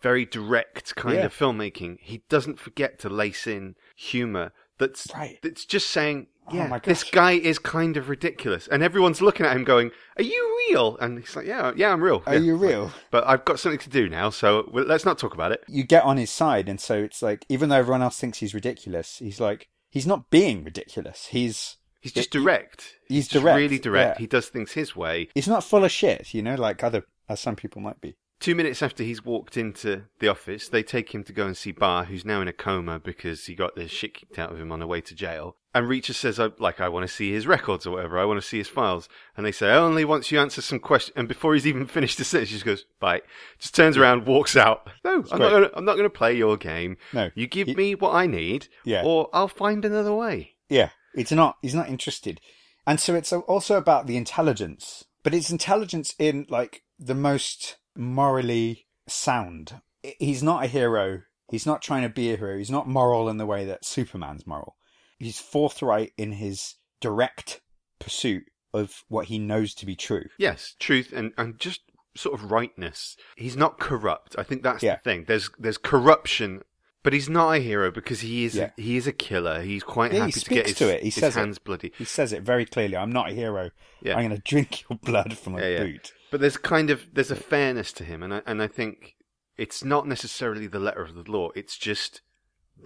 [0.00, 1.26] very direct kind Yeah.
[1.26, 4.52] of filmmaking, he doesn't forget to lace in humor.
[4.78, 5.38] That's Right.
[5.42, 9.44] that's just saying, Oh yeah, my this guy is kind of ridiculous, and everyone's looking
[9.44, 12.40] at him going, "Are you real?" And he's like, "Yeah, yeah, I'm real." Are Yeah.
[12.40, 12.90] you real?
[13.10, 15.62] But I've got something to do now, so let's not talk about it.
[15.68, 18.54] you get on his side, and so it's like even though everyone else thinks he's
[18.54, 21.26] ridiculous, he's like he's not being ridiculous.
[21.26, 22.96] He's He's just direct.
[23.08, 24.16] he's just direct, really direct.
[24.16, 24.20] yeah.
[24.22, 25.28] He does things his way.
[25.34, 28.14] he's not full of shit, you know, like other as some people might be.
[28.40, 31.72] Two minutes after he's walked into the office, they take him to go and see
[31.72, 34.70] Barr, who's now in a coma because he got the shit kicked out of him
[34.70, 35.56] on the way to jail.
[35.74, 38.16] And Reacher says, I, like, I want to see his records or whatever.
[38.18, 39.08] I want to see his files.
[39.36, 41.14] And they say, only once you answer some questions.
[41.16, 43.22] And before he's even finished the sentence, he just goes, bye.
[43.58, 44.88] Just turns around, walks out.
[45.04, 46.96] No, I'm not, gonna, I'm not going to play your game.
[47.12, 49.02] No, You give me what I need, Yeah.
[49.04, 50.52] or I'll find another way.
[50.68, 51.56] Yeah, it's not.
[51.62, 52.40] He's not interested,
[52.86, 58.86] and so it's also about the intelligence, but it's intelligence in like the most morally
[59.06, 59.80] sound.
[60.18, 61.22] He's not a hero.
[61.50, 62.56] He's not trying to be a hero.
[62.58, 64.76] He's not moral in the way that Superman's moral.
[65.18, 67.60] He's forthright in his direct
[67.98, 70.26] pursuit of what he knows to be true.
[70.38, 71.80] Yes, truth and, and just
[72.14, 73.16] sort of rightness.
[73.36, 74.36] He's not corrupt.
[74.38, 74.96] I think that's Yeah.
[74.96, 75.24] the thing.
[75.26, 76.62] There's there's corruption,
[77.02, 78.70] but he's not a hero because he is Yeah.
[78.76, 79.62] he is a killer.
[79.62, 81.00] He's quite Yeah, he happy to get his, to it.
[81.00, 81.40] He his says it.
[81.40, 81.92] hands bloody.
[81.96, 82.96] He says it very clearly.
[82.96, 83.70] I'm not a hero.
[84.04, 85.82] I'm going to drink your blood from a Yeah, yeah.
[85.84, 86.12] boot.
[86.30, 89.16] But there's kind of there's a fairness to him, and I, and I think
[89.56, 91.50] it's not necessarily the letter of the law.
[91.54, 92.20] It's just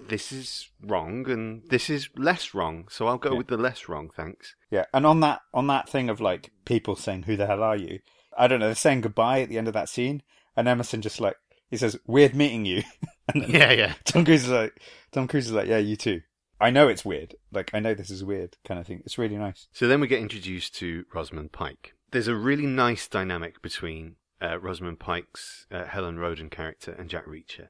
[0.09, 2.87] this is wrong and this is less wrong.
[2.91, 3.39] So I'll go Yeah.
[3.39, 4.09] with the less wrong.
[4.15, 4.55] Thanks.
[4.71, 7.77] Yeah, and on that on that thing of like people saying, "Who the hell are
[7.77, 7.99] you?"
[8.39, 8.67] I don't know.
[8.67, 10.23] They're saying goodbye at the end of that scene,
[10.57, 11.37] and Emerson just like
[11.71, 12.83] he says, "Weird meeting you,"
[13.35, 13.95] and Yeah, yeah.
[14.05, 16.23] Tom Cruise is like, Tom Cruise is like, "Yeah, you too."
[16.61, 17.35] I know it's weird.
[17.51, 19.03] Like I know this is weird, kind of thing.
[19.05, 19.67] It's really nice.
[19.73, 21.95] So then we get introduced to Rosamund Pike.
[22.13, 27.27] There's a really nice dynamic between uh, Rosamund Pike's uh, Helen Rodin character and Jack
[27.27, 27.69] Reacher.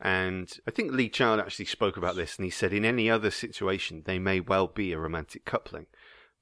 [0.00, 3.30] And I think Lee Child actually spoke about this, and he said in any other
[3.30, 5.86] situation they may well be a romantic coupling,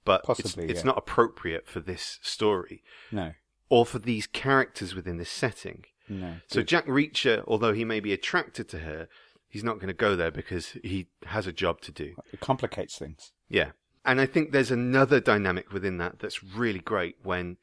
[0.04, 0.86] but Possibly, it's, it's yeah.
[0.88, 3.32] not appropriate for this story No,
[3.70, 5.84] or for these characters within this setting.
[6.08, 6.34] no.
[6.48, 9.08] So Jack Reacher, although he may be attracted to her,
[9.48, 12.14] he's not going to go there because he has a job to do.
[12.32, 13.32] it complicates things.
[13.48, 13.70] Yeah.
[14.06, 17.56] And I think there's another dynamic within that that's really great when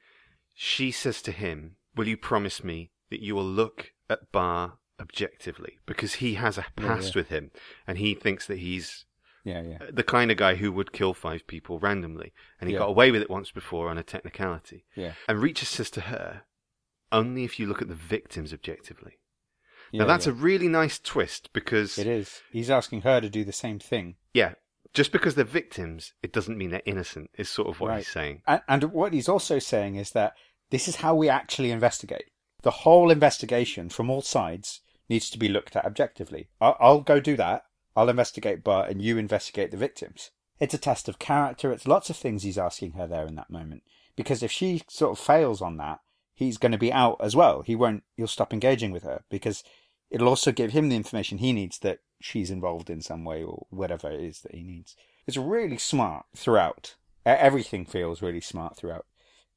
[0.53, 5.79] she says to him, Will you promise me that you will look at Barr objectively?
[5.85, 7.19] Because he has a past yeah.
[7.19, 7.51] with him
[7.87, 9.05] and he thinks that he's
[9.45, 9.77] Yeah, yeah.
[9.81, 12.33] Uh, the kind of guy who would kill five people randomly.
[12.59, 12.79] And he Yeah.
[12.79, 14.85] got away with it once before on a technicality.
[14.95, 15.13] Yeah.
[15.27, 16.43] And Reacher says to her,
[17.11, 19.19] Only if you look at the victims objectively.
[19.91, 20.31] yeah now that's yeah.
[20.33, 22.41] a really nice twist because It is.
[22.51, 24.15] He's asking her to do the same thing.
[24.33, 24.53] yeah,
[24.93, 27.29] just because they're victims, it doesn't mean they're innocent.
[27.37, 27.97] Is sort of what Right.
[27.99, 28.41] he's saying.
[28.47, 30.33] And, and what he's also saying is that
[30.69, 32.25] this is how we actually investigate.
[32.61, 36.47] The whole investigation from all sides needs to be looked at objectively.
[36.61, 37.65] I'll, I'll go do that.
[37.95, 40.31] I'll investigate Bart and you investigate the victims.
[40.59, 41.71] It's a test of character.
[41.71, 43.83] It's lots of things he's asking her there in that moment.
[44.15, 45.99] Because if she sort of fails on that,
[46.33, 47.61] he's going to be out as well.
[47.61, 49.63] He won't, he'll stop engaging with her because
[50.09, 53.67] it'll also give him the information he needs that she's involved in some way or
[53.69, 54.95] whatever it is that he needs.
[55.27, 56.95] It's really smart throughout.
[57.25, 59.05] Everything feels really smart throughout.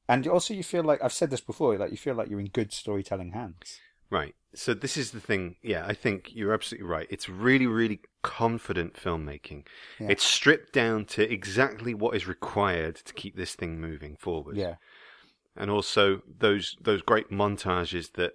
[0.09, 2.47] And also you feel like, I've said this before, like you feel like you're in
[2.47, 3.79] good storytelling hands.
[4.09, 4.35] Right.
[4.53, 5.55] So this is the thing.
[5.61, 7.07] Yeah, I think you're absolutely right.
[7.09, 9.65] It's really, really confident filmmaking.
[9.97, 10.07] Yeah.
[10.09, 14.57] It's stripped down to exactly what is required to keep this thing moving forward.
[14.57, 14.75] Yeah.
[15.57, 18.33] and also those those great montages that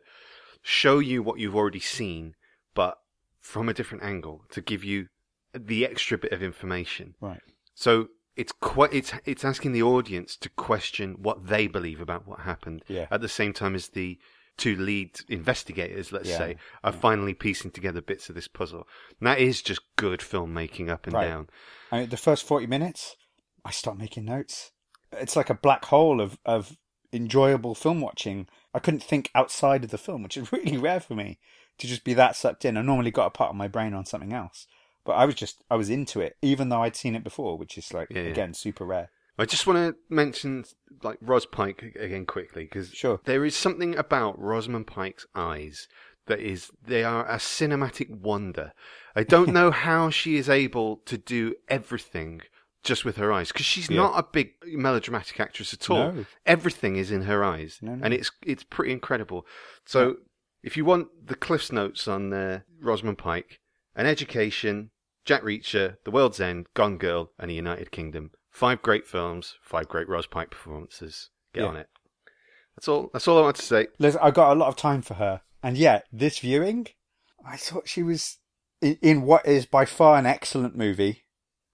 [0.63, 2.35] show you what you've already seen,
[2.75, 2.99] but
[3.43, 5.09] from a different angle to give you
[5.53, 7.15] the extra bit of information.
[7.21, 7.41] Right.
[7.75, 12.41] So it's quite it's it's asking the audience to question what they believe about what
[12.41, 12.83] happened.
[12.89, 13.07] Yeah.
[13.11, 14.19] At the same time as the
[14.57, 16.39] two lead investigators, let's Yeah.
[16.39, 18.87] say, are finally piecing together bits of this puzzle.
[19.19, 21.27] And that is just good filmmaking up and Right.
[21.27, 21.49] down.
[21.91, 23.17] I mean, the first 40 minutes,
[23.65, 24.71] I start making notes.
[25.11, 26.77] It's like a black hole of, of
[27.13, 28.47] enjoyable film watching.
[28.75, 31.39] I couldn't think outside of the film, which is really rare for me
[31.79, 32.77] to just be that sucked in.
[32.77, 34.67] I normally got a part of my brain on something else.
[35.05, 37.77] But I was just, I was into it, even though I'd seen it before, which
[37.77, 39.11] is like, Yeah, again, super rare.
[39.39, 40.65] I just want to mention
[41.03, 43.19] like Ros Pike again quickly because Sure.
[43.25, 45.89] there is something about Rosamund Pike's eyes
[46.27, 48.73] that is they are a cinematic wonder.
[49.17, 52.43] I don't know how she is able to do everything
[52.85, 53.97] just with her eyes because she's Yeah.
[54.03, 56.13] not a big melodramatic actress at all.
[56.13, 56.25] No.
[56.47, 58.05] Everything is in her eyes, No, no.
[58.05, 59.47] and it's it's pretty incredible.
[59.85, 60.17] So
[60.63, 63.61] if you want the Cliff's notes on uh, Rosamund Pike,
[63.95, 64.91] an education,
[65.25, 68.31] Jack Reacher, The World's End, Gone Girl, and a United Kingdom.
[68.51, 71.31] Five great films, five great Ros Pike performances.
[71.55, 71.69] Get Yeah.
[71.69, 71.89] on it.
[72.77, 73.11] That's all.
[73.13, 73.89] That's all I want to say.
[73.99, 75.43] Liz, I got a lot of time for her.
[75.63, 76.89] And yet, this viewing,
[77.47, 78.39] I thought she was
[78.81, 81.25] in, in what is by far an excellent movie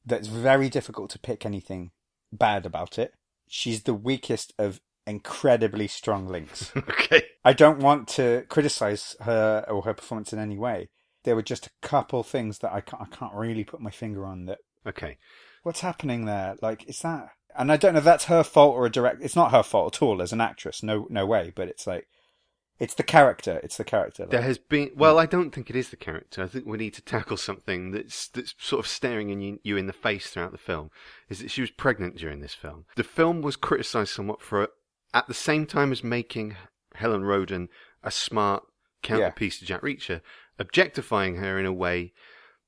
[0.05, 1.93] that's very difficult to pick anything
[2.33, 3.15] bad about it.
[3.49, 6.71] She's the weakest of incredibly strong links.
[6.77, 7.23] okay.
[7.45, 10.91] I don't want to criticize her or her performance in any way.
[11.25, 14.25] There were just a couple things that I can't, I can't really put my finger
[14.25, 15.19] on that Okay.
[15.63, 16.57] what's happening there?
[16.63, 17.31] Like, is that?
[17.57, 19.23] And I don't know if that's her fault or a direct.
[19.23, 20.83] It's not her fault at all as an actress.
[20.83, 21.53] No, no way.
[21.55, 22.07] But it's like,
[22.79, 23.61] it's the character.
[23.65, 24.23] It's the character.
[24.23, 24.91] Like, There has been.
[24.95, 26.43] Well, I don't think it is the character.
[26.45, 29.77] I think we need to tackle something that's that's sort of staring in you, you
[29.77, 30.91] in the face throughout the film.
[31.29, 32.85] Is that she was pregnant during this film?
[32.95, 34.69] The film was criticised somewhat for,
[35.15, 36.57] at the same time as making
[36.95, 37.69] Helen Rodin
[38.03, 38.65] a smart
[39.03, 40.21] counterpiece to Jack Reacher,
[40.59, 42.13] objectifying her in a way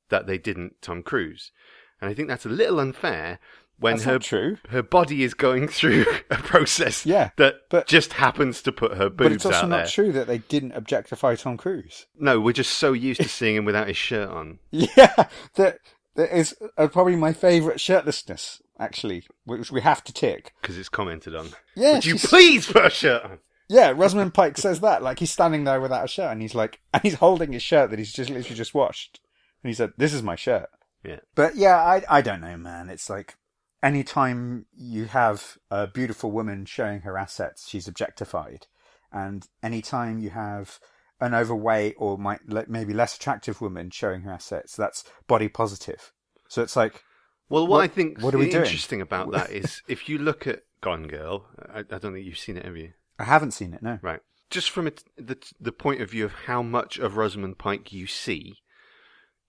[0.08, 1.52] that they didn't Tom Cruise.
[2.00, 3.38] And I think that's a little unfair
[3.78, 4.58] when That's her true.
[4.68, 9.08] her body is going through a process Yeah, that but- just happens to put her
[9.08, 9.86] boobs but it's also out not there.
[9.86, 12.06] true that they didn't objectify Tom Cruise.
[12.18, 14.58] No, we're just so used to seeing him without his shirt on.
[14.70, 15.78] Yeah, that
[16.16, 18.60] that is uh, probably my favourite shirtlessness.
[18.78, 20.54] Actually, which we have to tick.
[20.62, 21.48] because it's commented on.
[21.76, 23.38] Yeah, Would you she's- please put a shirt on?
[23.68, 25.02] Yeah, Rosamund Pike says that.
[25.02, 27.90] Like he's standing there without a shirt, and he's like, and he's holding his shirt
[27.90, 29.20] that he's just literally just washed,
[29.62, 30.68] and he said, "This is my shirt."
[31.04, 31.20] Yeah.
[31.34, 32.88] But yeah, I I don't know, man.
[32.88, 33.36] It's like
[33.82, 38.66] anytime you have a beautiful woman showing her assets, she's objectified,
[39.12, 40.78] and anytime you have
[41.20, 46.12] an overweight or might maybe less attractive woman showing her assets, that's body positive.
[46.48, 47.02] So it's like,
[47.48, 48.64] Well, what, What- I think what are we doing?
[48.64, 52.38] interesting about that is if you look at Gone Girl, I, I don't think you've
[52.38, 52.92] seen it, have you?
[53.18, 53.82] I haven't seen it.
[53.82, 53.98] No.
[54.02, 54.20] Right.
[54.48, 58.06] Just from it, the the point of view of how much of Rosamund Pike you
[58.06, 58.56] see,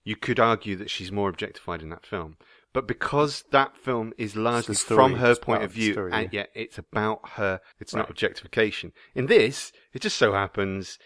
[0.04, 2.36] you could argue that she's more objectified in that film.
[2.72, 4.96] But because that film is largely story.
[4.96, 6.40] from her point of view, story, and yeah.
[6.40, 8.92] yet it's about her, it's not objectification.
[9.14, 10.98] In this, it just so happens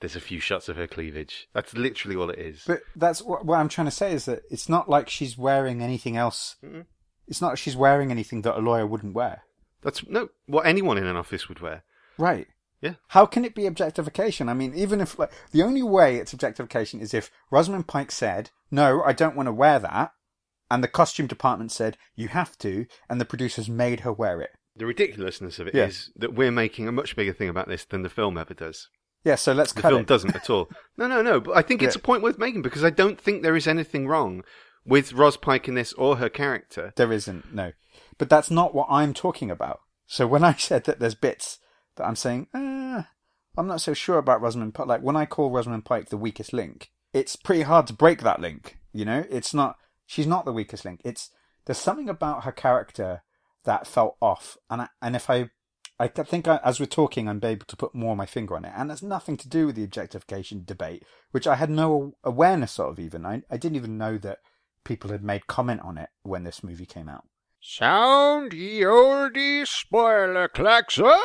[0.00, 1.48] there's a few shots of her cleavage.
[1.52, 2.64] That's literally all it is.
[2.66, 5.82] But that's what, what I'm trying to say is that it's not like she's wearing
[5.82, 6.56] anything else.
[6.64, 6.86] Mm-mm.
[7.26, 9.42] It's not like she's wearing anything that a lawyer wouldn't wear.
[9.82, 11.84] That's no what anyone in an office would wear.
[12.16, 12.46] Right.
[12.80, 12.94] Yeah.
[13.08, 14.48] How can it be objectification?
[14.48, 18.50] I mean, even if like, the only way it's objectification is if Rosamund Pike said,
[18.70, 20.12] "No, I don't want to wear that,"
[20.70, 24.50] and the costume department said you have to, and the producers made her wear it.
[24.76, 26.20] The ridiculousness of it is Yeah.
[26.20, 28.88] that we're making a much bigger thing about this than the film ever does.
[29.24, 30.06] Yeah, so let's The cut film it.
[30.06, 30.68] doesn't at all.
[30.96, 31.38] No, no, no.
[31.40, 32.00] But I think it's Yeah.
[32.00, 34.42] a point worth making because I don't think there is anything wrong
[34.84, 36.92] with Ros Pike in this or her character.
[36.96, 37.72] There isn't, no.
[38.18, 39.80] But that's not what I'm talking about.
[40.06, 41.58] So when I said that there's bits
[41.96, 43.02] that I'm saying, uh,
[43.56, 44.86] I'm not so sure about Rosamund Pike.
[44.86, 48.40] Like when I call Rosamund Pike the weakest link, it's pretty hard to break that
[48.40, 48.78] link.
[48.92, 49.76] You know, it's not.
[50.06, 51.00] She's not the weakest link.
[51.04, 51.30] It's
[51.66, 53.22] there's something about her character
[53.64, 55.50] that felt off, and I, and if I,
[56.00, 58.64] I think I, as we're talking, I'm able to put more of my finger on
[58.64, 62.78] it, and there's nothing to do with the objectification debate, which I had no awareness
[62.78, 63.00] of.
[63.00, 64.38] Even I, I didn't even know that
[64.84, 67.24] people had made comment on it when this movie came out.
[67.60, 71.18] Sound ye oldie spoiler klaxon!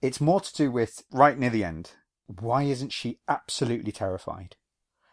[0.00, 1.90] It's more to do with right near the end.
[2.26, 4.56] Why isn't she absolutely terrified?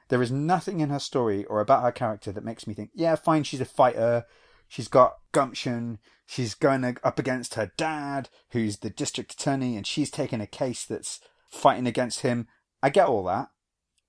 [0.10, 3.16] There is nothing in her story or about her character that makes me think, yeah,
[3.16, 4.26] fine, she's a fighter.
[4.68, 6.00] She's got gumption.
[6.26, 10.86] She's going up against her dad, who's the district attorney, and she's taking a case
[10.86, 12.48] that's fighting against him.
[12.84, 13.50] I get all that.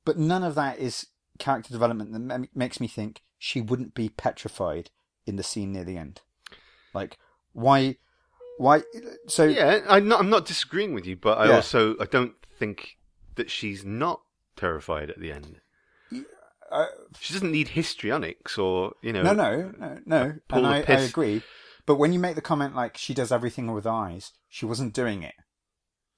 [0.05, 1.07] But none of that is
[1.39, 4.91] character development that makes me think she wouldn't be petrified
[5.27, 6.23] in the scene near the end.
[6.95, 7.19] Like,
[7.53, 7.97] why?
[8.57, 8.83] Why?
[9.29, 10.21] So, Yeah, I'm not.
[10.21, 11.57] I'm not disagreeing with you, but I Yeah.
[11.57, 12.99] also I don't think
[13.37, 14.23] that she's not
[14.57, 15.61] terrified at the end.
[16.71, 16.87] Uh,
[17.21, 19.23] She doesn't need histrionics or you know.
[19.23, 20.33] No, no, no, no.
[20.51, 21.43] And I, I agree.
[21.87, 25.23] But when you make the comment like she does everything with eyes, she wasn't doing
[25.23, 25.35] it.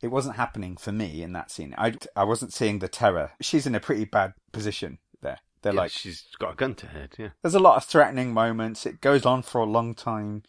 [0.03, 1.75] It wasn't happening for me in that scene.
[1.77, 3.33] I, I wasn't seeing the terror.
[3.41, 5.39] She's in a pretty bad position there.
[5.63, 7.15] They're Yeah, like, she's got a gun to her head.
[7.19, 7.29] Yeah.
[7.43, 8.87] there's a lot of threatening moments.
[8.87, 10.43] It goes on for a long time.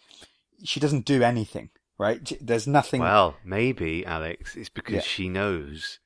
[0.64, 2.32] She doesn't do anything, right?
[2.40, 3.02] There's nothing.
[3.02, 4.56] Well, maybe Alex.
[4.56, 5.02] It's because Yeah.
[5.02, 6.00] she knows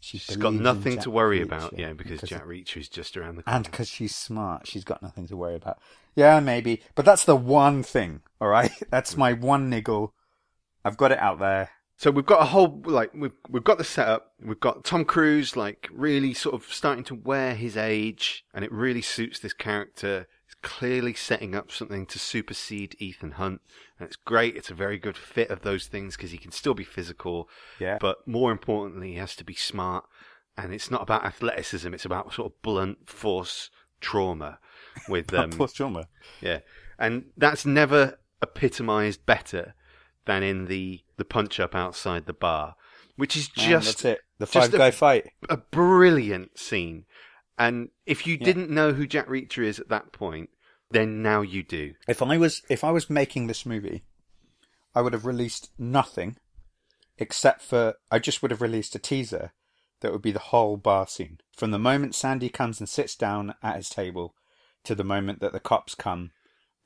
[0.00, 1.78] she she's got nothing to worry Reacher about.
[1.78, 3.56] Yeah, because Jack Reacher is just around the corner.
[3.56, 5.78] and because she's smart, she's got nothing to worry about.
[6.16, 8.22] Yeah, maybe, but that's the one thing.
[8.40, 9.18] All right, that's mm.
[9.18, 10.14] my one niggle.
[10.84, 11.70] I've got it out there.
[11.98, 14.32] So we've got a whole like we've we've got the setup.
[14.42, 18.72] We've got Tom Cruise like really sort of starting to wear his age, and it
[18.72, 20.26] really suits this character.
[20.62, 23.62] Clearly setting up something to supersede Ethan Hunt,
[23.98, 24.56] and it's great.
[24.56, 27.96] It's a very good fit of those things because he can still be physical, Yeah.
[27.98, 30.04] but more importantly, he has to be smart.
[30.58, 33.70] And it's not about athleticism; it's about sort of blunt force
[34.02, 34.58] trauma
[35.08, 36.08] with um, Post trauma.
[36.42, 36.58] yeah,
[36.98, 39.74] and that's never epitomized better
[40.26, 42.74] than in the the punch up outside the bar,
[43.16, 44.20] which is Man, just that's it.
[44.38, 45.30] The five guy fight.
[45.48, 47.04] a brilliant scene.
[47.60, 48.44] And if you Yeah.
[48.46, 50.48] didn't know who Jack Reacher is at that point,
[50.90, 51.94] then now you do.
[52.08, 54.02] If I was if I was making this movie,
[54.94, 56.38] I would have released nothing
[57.18, 59.52] except for I just would have released a teaser
[60.00, 63.54] that would be the whole bar scene from the moment Sandy comes and sits down
[63.62, 64.34] at his table
[64.84, 66.30] to the moment that the cops come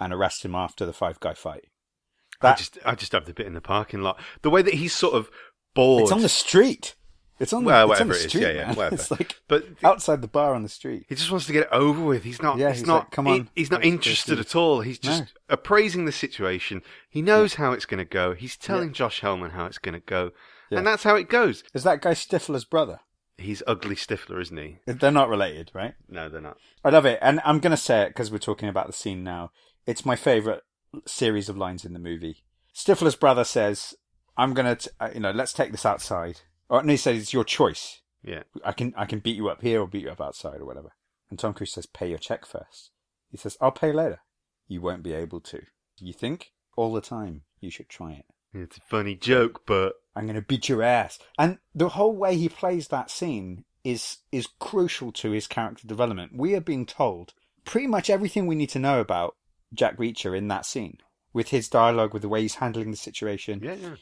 [0.00, 1.66] and arrest him after the five guy fight.
[2.42, 4.20] I just I just have the bit in the parking lot.
[4.42, 5.30] The way that he's sort of
[5.72, 6.02] bored.
[6.02, 6.96] it's on the street.
[7.40, 8.42] It's on the, Well, it's on the it is, street.
[8.42, 8.74] yeah, yeah, man.
[8.76, 8.94] whatever.
[8.94, 11.04] It's like but outside the bar on the street.
[11.08, 12.22] He just wants to get it over with.
[12.24, 12.58] He's not.
[12.58, 13.04] Yeah, he's, he's not.
[13.04, 14.82] like, "Come he- on, he's not interested at all.
[14.82, 15.26] He's just No.
[15.50, 16.82] appraising the situation.
[17.08, 18.34] He knows how it's going to go.
[18.34, 20.30] He's telling Josh Helman how it's going to go,
[20.70, 20.78] Yeah.
[20.78, 21.64] and that's how it goes.
[21.74, 23.00] Is that guy Stifler's brother?
[23.36, 24.78] He's ugly Stifler, isn't he?
[24.86, 25.94] They're not related, right?
[26.08, 26.56] No, they're not.
[26.84, 29.24] I love it, and I'm going to say it because we're talking about the scene
[29.24, 29.50] now.
[29.86, 30.62] It's my favorite
[31.04, 32.44] series of lines in the movie.
[32.72, 33.94] Stifler's brother says,
[34.36, 37.32] "I'm going to, uh, you know, let's take this outside." Or no, he says, "It's
[37.32, 38.00] your choice.
[38.22, 38.44] Yeah.
[38.64, 40.90] I can, I can beat you up here or beat you up outside or whatever."
[41.30, 42.90] And Tom Cruise says, "Pay your check first.
[43.30, 44.20] He says, "I'll pay later."
[44.66, 45.62] You won't be able to.
[45.98, 48.24] You think all the time you should try it.
[48.54, 51.18] It's a funny joke, but I'm going to beat your ass.
[51.38, 56.32] And the whole way he plays that scene is is crucial to his character development.
[56.34, 59.36] We are being told pretty much everything we need to know about
[59.72, 60.98] Jack Reacher in that scene
[61.32, 63.60] with his dialogue, with the way he's handling the situation.
[63.62, 63.94] yeah, yeah.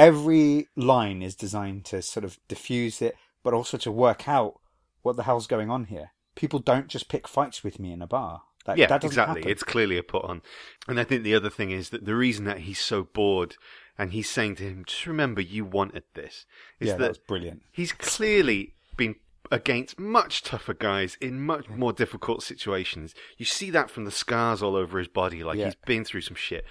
[0.00, 4.60] Every line is designed to sort of diffuse it, but also to work out
[5.02, 6.12] what the hell's going on here.
[6.34, 8.42] People don't just pick fights with me in a bar.
[8.64, 9.40] That, yeah, that exactly.
[9.40, 9.50] happen.
[9.50, 10.42] It's clearly a put on.
[10.88, 13.56] And I think the other thing is that the reason that he's so bored
[13.98, 16.46] and he's saying to him, just remember you wanted this,
[16.78, 17.62] is yeah, that that brilliant.
[17.72, 19.16] he's clearly been
[19.50, 23.14] against much tougher guys in much more difficult situations.
[23.36, 25.66] You see that from the scars all over his body, like Yeah.
[25.66, 26.64] he's been through some shit.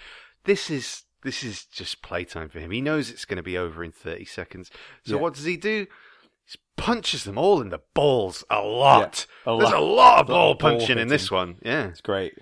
[0.45, 2.71] This is this is just playtime for him.
[2.71, 4.69] He knows it's going to be over in thirty seconds.
[5.05, 5.21] So Yeah.
[5.21, 5.87] what does he do?
[6.45, 9.25] He punches them all in the balls a lot.
[9.45, 9.79] Yeah, a There's lot.
[9.79, 11.57] a lot of ball ball punching in this one.
[11.61, 11.87] Yeah.
[11.87, 12.33] It's great.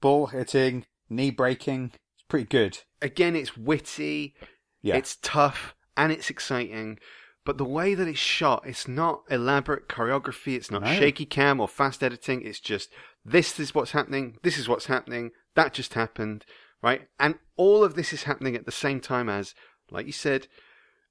[0.00, 1.92] Ball hitting, knee breaking.
[2.14, 2.78] It's pretty good.
[3.02, 4.34] Again, it's witty.
[4.82, 4.96] Yeah.
[4.96, 6.98] It's tough and it's exciting,
[7.44, 10.94] but the way that it's shot, it's not elaborate choreography, it's not No.
[10.94, 12.90] shaky cam or fast editing, it's just
[13.24, 16.44] this is what's happening, this is what's happening, that just happened,
[16.82, 17.08] right?
[17.18, 19.54] And all of this is happening at the same time as,
[19.90, 20.46] like you said,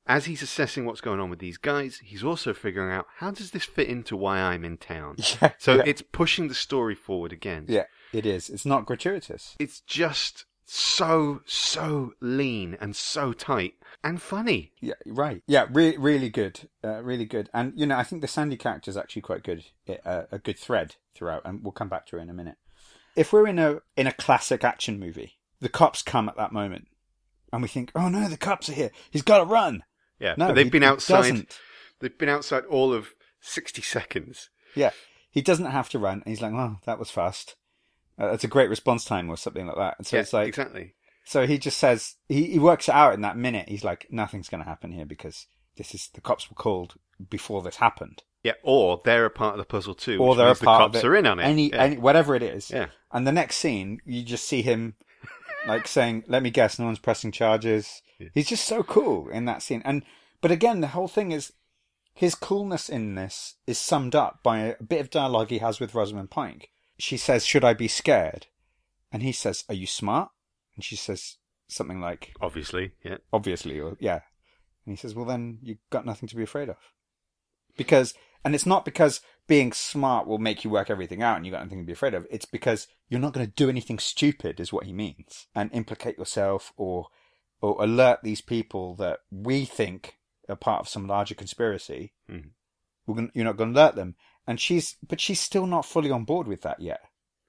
[0.07, 3.51] as he's assessing what's going on with these guys, he's also figuring out how does
[3.51, 5.15] this fit into why I'm in town.
[5.41, 5.51] Yeah.
[5.57, 5.83] So yeah.
[5.85, 7.65] it's pushing the story forward again.
[7.67, 8.49] yeah, it is.
[8.49, 9.55] It's not gratuitous.
[9.59, 13.73] It's just so, so lean and so tight
[14.03, 14.73] and funny.
[14.79, 15.41] Yeah, right.
[15.47, 16.69] Yeah, really, really good.
[16.83, 17.49] Uh, really good.
[17.53, 19.65] And you know, I think the Sandy character is actually quite good.
[20.05, 22.57] Uh, a good thread throughout, and we'll come back to it in a minute.
[23.15, 26.87] If we're in a in a classic action movie, the cops come at that moment,
[27.51, 28.91] and we think, "Oh no, the cops are here!
[29.09, 29.83] He's got to run!"
[30.19, 31.17] Yeah, No, but they've he- been outside.
[31.17, 31.59] doesn't.
[31.99, 33.09] They've been outside all of
[33.41, 34.49] sixty seconds.
[34.75, 34.91] Yeah,
[35.31, 36.21] he doesn't have to run.
[36.23, 37.55] And he's like, "Well, that was fast.
[38.19, 40.47] Uh, that's a great response time, or something like that." And so yeah, it's like,
[40.49, 40.93] exactly.
[41.25, 43.67] so he just says he, he works it out in that minute.
[43.69, 45.47] He's like, "Nothing's going to happen here because
[45.77, 46.93] this is the cops were called
[47.29, 50.19] before this happened." Yeah, or they're a part of the puzzle too.
[50.21, 51.07] or they're a part the cops of it.
[51.07, 51.45] are in on it.
[51.45, 51.81] Any, yeah.
[51.81, 52.69] any, whatever it is.
[52.69, 54.93] yeah, And the next scene, you just see him
[55.67, 58.29] like saying, "Let me guess, no one's pressing charges." Yeah.
[58.33, 59.81] He's just so cool in that scene.
[59.85, 60.03] And
[60.41, 61.53] but again, the whole thing is
[62.13, 65.95] his coolness in this is summed up by a bit of dialogue he has with
[65.95, 66.69] Rosamund Pike.
[66.97, 68.47] She says, "Should I be scared?"
[69.11, 70.29] And he says, "Are you smart?"
[70.75, 72.91] And she says something like, obviously.
[73.03, 74.21] Yeah, obviously, or yeah.
[74.85, 76.77] And he says, well, then you've got nothing to be afraid of.
[77.75, 81.53] Because, and it's not because being smart will make you work everything out and you've
[81.53, 82.25] got nothing to be afraid of.
[82.29, 86.17] It's because you're not going to do anything stupid, is what he means, and implicate
[86.17, 87.07] yourself or,
[87.61, 90.17] or alert these people that we think
[90.49, 92.13] are part of some larger conspiracy.
[92.29, 92.51] Mhm.
[93.05, 94.15] We're gonna, you're not going to alert them.
[94.47, 97.01] And she's, but she's still not fully on board with that yet.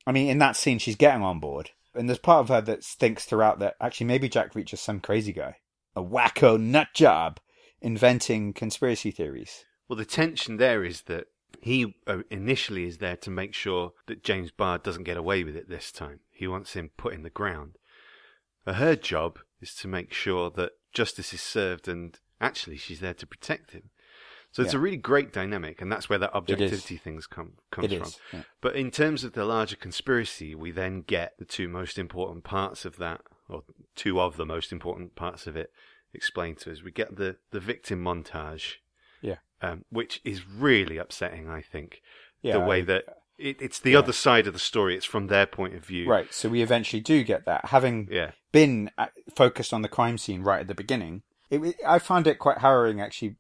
[0.07, 1.71] I mean, in that scene, she's getting on board.
[1.95, 5.33] And there's part of her that thinks throughout that actually maybe Jack Reacher's some crazy
[5.33, 5.57] guy,
[5.95, 7.41] a wacko nut job,
[7.81, 9.65] inventing conspiracy theories.
[9.89, 11.27] Well, the tension there is that
[11.63, 15.57] he uh, initially is there to make sure that James Barr doesn't get away with
[15.57, 16.21] it this time.
[16.31, 17.79] He wants him put in the ground.
[18.67, 23.15] Uh, Her job is to make sure that justice is served, and actually, she's there
[23.15, 23.91] to protect him.
[24.53, 24.79] So it's Yeah.
[24.79, 28.11] a really great dynamic, and that's where that objectivity things come comes It from.
[28.33, 28.43] yeah.
[28.61, 32.85] But in terms of the larger conspiracy, we then get the two most important parts
[32.85, 33.65] of that, or
[33.95, 35.71] two of the most important parts of it,
[36.15, 36.83] explained to us.
[36.83, 38.77] We get the, the victim montage.
[39.63, 42.03] Um, which is really upsetting, I think.
[42.43, 43.05] Yeah, the way that
[43.39, 43.99] it, it's the yeah.
[43.99, 46.09] other side of the story, it's from their point of view.
[46.09, 46.33] Right.
[46.33, 47.67] So we eventually do get that.
[47.67, 48.33] Having Yeah.
[48.53, 52.39] been uh, focused on the crime scene right at the beginning, it, I found it
[52.39, 53.01] quite harrowing.
[53.01, 53.37] Actually,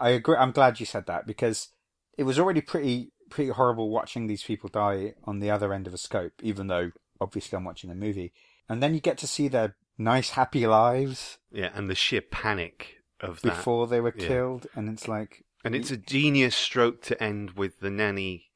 [0.00, 0.36] I agree.
[0.36, 1.68] I'm glad you said that because
[2.16, 5.94] it was already pretty pretty horrible watching these people die on the other end of
[5.94, 6.32] a scope.
[6.42, 8.32] Even though obviously I'm watching a movie,
[8.68, 12.96] and then you get to see their nice happy lives Yeah, and the sheer panic
[13.20, 13.48] of that.
[13.56, 14.26] before they were yeah.
[14.28, 15.80] killed, and it's like And mm-hmm.
[15.82, 18.50] it's a genius stroke to end with the nanny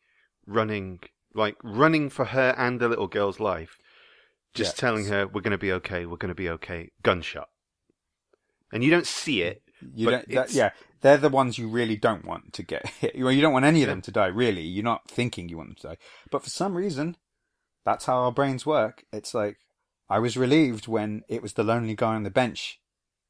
[0.46, 1.00] running,
[1.34, 3.78] like running for her and the little girl's life,
[4.54, 4.80] just Yeah.
[4.80, 6.06] telling her, "We're going to be okay.
[6.06, 7.48] We're going to be okay." Gunshot,
[8.72, 9.62] and you don't see it.
[9.94, 10.70] You But don't, that, yeah,
[11.00, 13.18] they're the ones you really don't want to get hit.
[13.18, 13.94] Well, you don't want any of Yeah.
[13.94, 14.62] them to die, really.
[14.62, 15.98] You're not thinking you want them to die.
[16.30, 17.16] But for some reason,
[17.84, 19.04] that's how our brains work.
[19.12, 19.56] It's like,
[20.08, 22.78] I was relieved when it was the lonely guy on the bench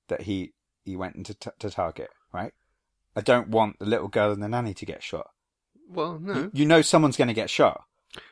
[0.09, 0.53] that he,
[0.85, 2.53] he went into t- to target, right?
[3.16, 5.29] I don't want the little girl and the nanny to get shot.
[5.88, 7.83] Well, no, You, you know someone's going to get shot.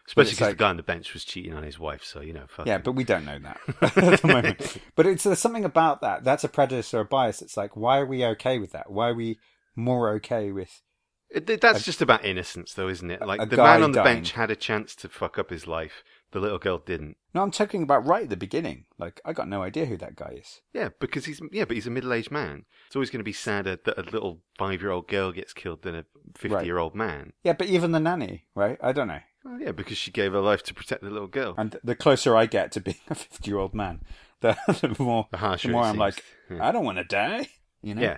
[0.06, 2.32] especially because like- the guy on the bench was cheating on his wife, so you
[2.32, 2.44] know.
[2.48, 3.60] Fuck Yeah, but we don't know that
[3.96, 4.76] at the moment.
[4.94, 6.22] But it's there's something about that.
[6.24, 7.42] That's a prejudice or a bias.
[7.42, 8.90] It's like, why are we okay with that?
[8.90, 9.38] Why are we
[9.74, 10.82] more okay with
[11.30, 13.20] It- it- that's just about innocence, though, isn't it?
[13.26, 14.16] Like the man on the dying.
[14.18, 16.02] bench had a chance to fuck up his life.
[16.32, 17.16] The little girl didn't.
[17.34, 18.84] No, I'm talking about right at the beginning.
[18.98, 20.60] Like, I got no idea who that guy is.
[20.74, 22.64] Yeah, because he's yeah, but he's a middle-aged man.
[22.86, 26.04] It's always going to be sadder that a little five-year-old girl gets killed than a
[26.36, 27.32] fifty-year-old man.
[27.42, 28.78] Yeah, but even the nanny, right?
[28.82, 29.20] I don't know.
[29.44, 31.54] Well, yeah, because she gave her life to protect the little girl.
[31.56, 34.02] And the closer I get to being a 50 year old man,
[34.40, 35.98] the, the more, The harsher the more I'm seems.
[36.00, 36.66] like, Yeah.
[36.68, 37.48] I don't want to die.
[37.80, 38.02] You know?
[38.02, 38.16] Yeah.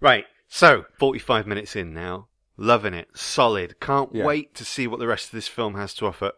[0.00, 0.24] Right.
[0.48, 2.28] So, 45 minutes in now.
[2.56, 3.08] Loving it.
[3.14, 3.78] Solid.
[3.80, 4.24] Can't Yeah.
[4.24, 6.32] wait to see what the rest of this film has to offer.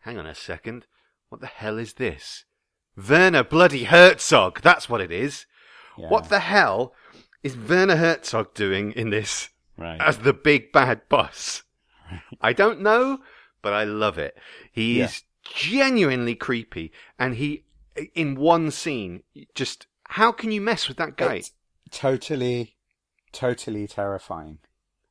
[0.00, 0.86] Hang on a second.
[1.28, 2.44] What the hell is this?
[2.96, 4.60] Werner bloody Herzog.
[4.62, 5.46] That's what it is.
[5.96, 6.08] Yeah.
[6.08, 6.94] What the hell
[7.42, 10.00] is Werner Herzog doing in this Right.
[10.00, 11.62] as the big bad boss?
[12.40, 13.20] I don't know,
[13.62, 14.36] but I love it.
[14.72, 15.04] He Yeah.
[15.06, 17.64] is genuinely creepy, and he,
[18.14, 19.22] in one scene,
[19.54, 21.36] just how can you mess with that guy?
[21.36, 21.52] It's
[21.90, 22.76] totally,
[23.32, 24.58] totally terrifying.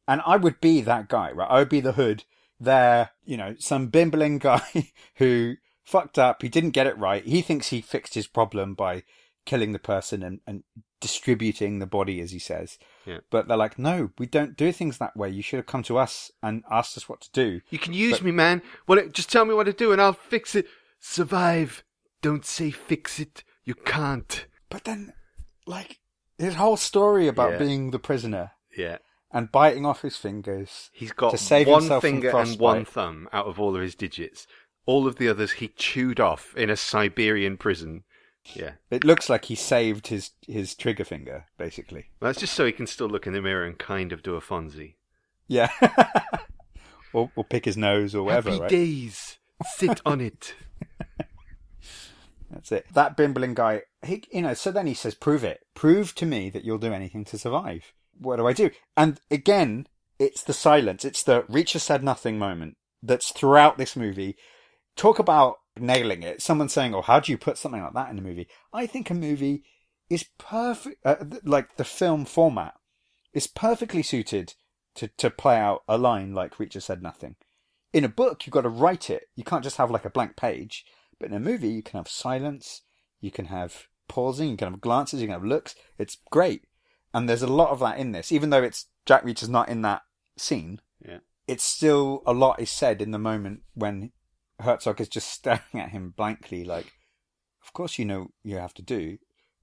[0.07, 1.49] And I would be that guy, right?
[1.49, 2.25] I would be the hood
[2.59, 6.41] there, you know, some bimbling guy who fucked up.
[6.41, 7.23] He didn't get it right.
[7.25, 9.03] He thinks he fixed his problem by
[9.45, 10.63] killing the person and, and
[11.01, 12.77] distributing the body, as he says.
[13.05, 13.19] Yeah.
[13.31, 15.29] But they're like, no, we don't do things that way.
[15.29, 17.61] You should have come to us and asked us what to do.
[17.69, 18.61] You can use But- me, man.
[18.87, 20.67] Well, just tell me what to do and I'll fix it.
[20.99, 21.83] Survive.
[22.21, 23.43] Don't say fix it.
[23.63, 24.45] You can't.
[24.69, 25.13] But then,
[25.65, 25.99] like,
[26.37, 27.57] his whole story about Yeah.
[27.59, 28.97] being the prisoner Yeah.
[29.31, 30.89] And biting off his fingers.
[30.93, 34.47] He's got To save one finger and one thumb out of all of his digits.
[34.85, 38.03] All of the others he chewed off in a Siberian prison.
[38.55, 38.71] Yeah.
[38.89, 42.09] It looks like he saved his, his trigger finger, basically.
[42.19, 44.41] That's just so he can still look in the mirror and kind of do a
[44.41, 44.95] Fonzie.
[45.47, 45.69] Yeah.
[47.13, 48.69] or, or pick his nose or whatever, Happy right?
[48.69, 49.37] days.
[49.75, 50.55] Sit on it.
[52.49, 52.87] That's it.
[52.93, 55.59] That bimbling guy, he, you know, so then he says, prove it.
[55.75, 57.93] Prove to me that you'll do anything to survive.
[58.19, 58.69] What do I do?
[58.95, 59.87] And again,
[60.19, 61.05] it's the silence.
[61.05, 64.35] It's the Reacher said nothing moment that's throughout this movie.
[64.95, 66.41] Talk about nailing it.
[66.41, 68.47] Someone saying, oh, how do you put something like that in a movie?
[68.73, 69.63] I think a movie
[70.09, 72.73] is perfect, uh, like the film format
[73.33, 74.55] is perfectly suited
[74.95, 77.35] to, to play out a line like Reacher said nothing.
[77.93, 79.23] In a book, you've got to write it.
[79.35, 80.85] You can't just have like a blank page.
[81.19, 82.81] But in a movie, you can have silence,
[83.19, 85.75] you can have pausing, you can have glances, you can have looks.
[85.97, 86.65] It's great.
[87.13, 88.31] And there's a lot of that in this.
[88.31, 90.01] Even though it's Jack Reacher's not in that
[90.37, 91.19] scene, Yeah.
[91.47, 94.11] it's still a lot is said in the moment when
[94.59, 96.93] Herzog is just staring at him blankly, like,
[97.65, 99.17] of course you know you have to do.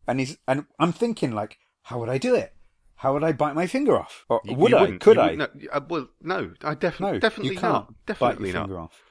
[0.09, 2.53] And he's and I'm thinking like, how would I do it?
[3.01, 4.25] How would I bite my finger off?
[4.29, 4.97] Or You- would you I?
[4.99, 5.35] Could I?
[5.35, 7.89] No, uh, well, no, I definitely, No, definitely can't not.
[7.89, 8.63] bite Definitely your not.
[8.69, 9.03] finger off.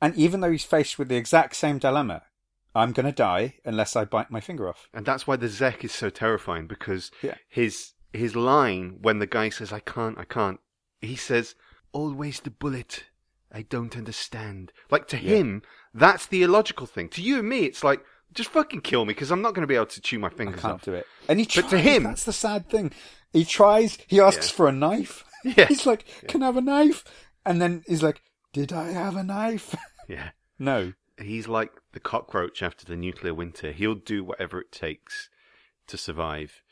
[0.00, 2.22] And even though he's faced with the exact same dilemma,
[2.74, 4.88] I'm going to die unless I bite my finger off.
[4.94, 7.34] And that's why the Zec is so terrifying because Yeah.
[7.48, 10.60] his his line when the guy says I can't, I can't,
[11.00, 11.54] he says
[11.92, 13.04] always the bullet.
[13.50, 14.72] I don't understand.
[14.90, 15.36] Like to Yeah.
[15.36, 15.62] him,
[15.94, 17.08] that's the illogical thing.
[17.10, 18.02] To you and me, it's like
[18.32, 20.30] just fucking kill me because I'm not going to be able to chew my I
[20.30, 20.82] fingers can't off.
[20.82, 21.06] do it.
[21.28, 22.92] And he But to him- that's the sad thing.
[23.32, 23.98] He tries.
[24.06, 24.56] He asks Yeah.
[24.56, 25.24] for a knife.
[25.44, 25.66] Yeah.
[25.66, 27.02] he's like, "Can I have a knife?"
[27.44, 29.74] And then he's like, "Did I have a knife?"
[30.08, 30.92] Yeah, no.
[31.20, 33.72] he's like the cockroach after the nuclear winter.
[33.72, 35.28] He'll do whatever it takes
[35.86, 36.62] to survive,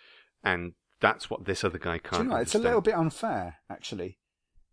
[0.43, 2.13] and that's what this other guy can't.
[2.13, 2.35] Do you know?
[2.35, 2.43] what?
[2.43, 4.19] It's a little bit unfair, actually.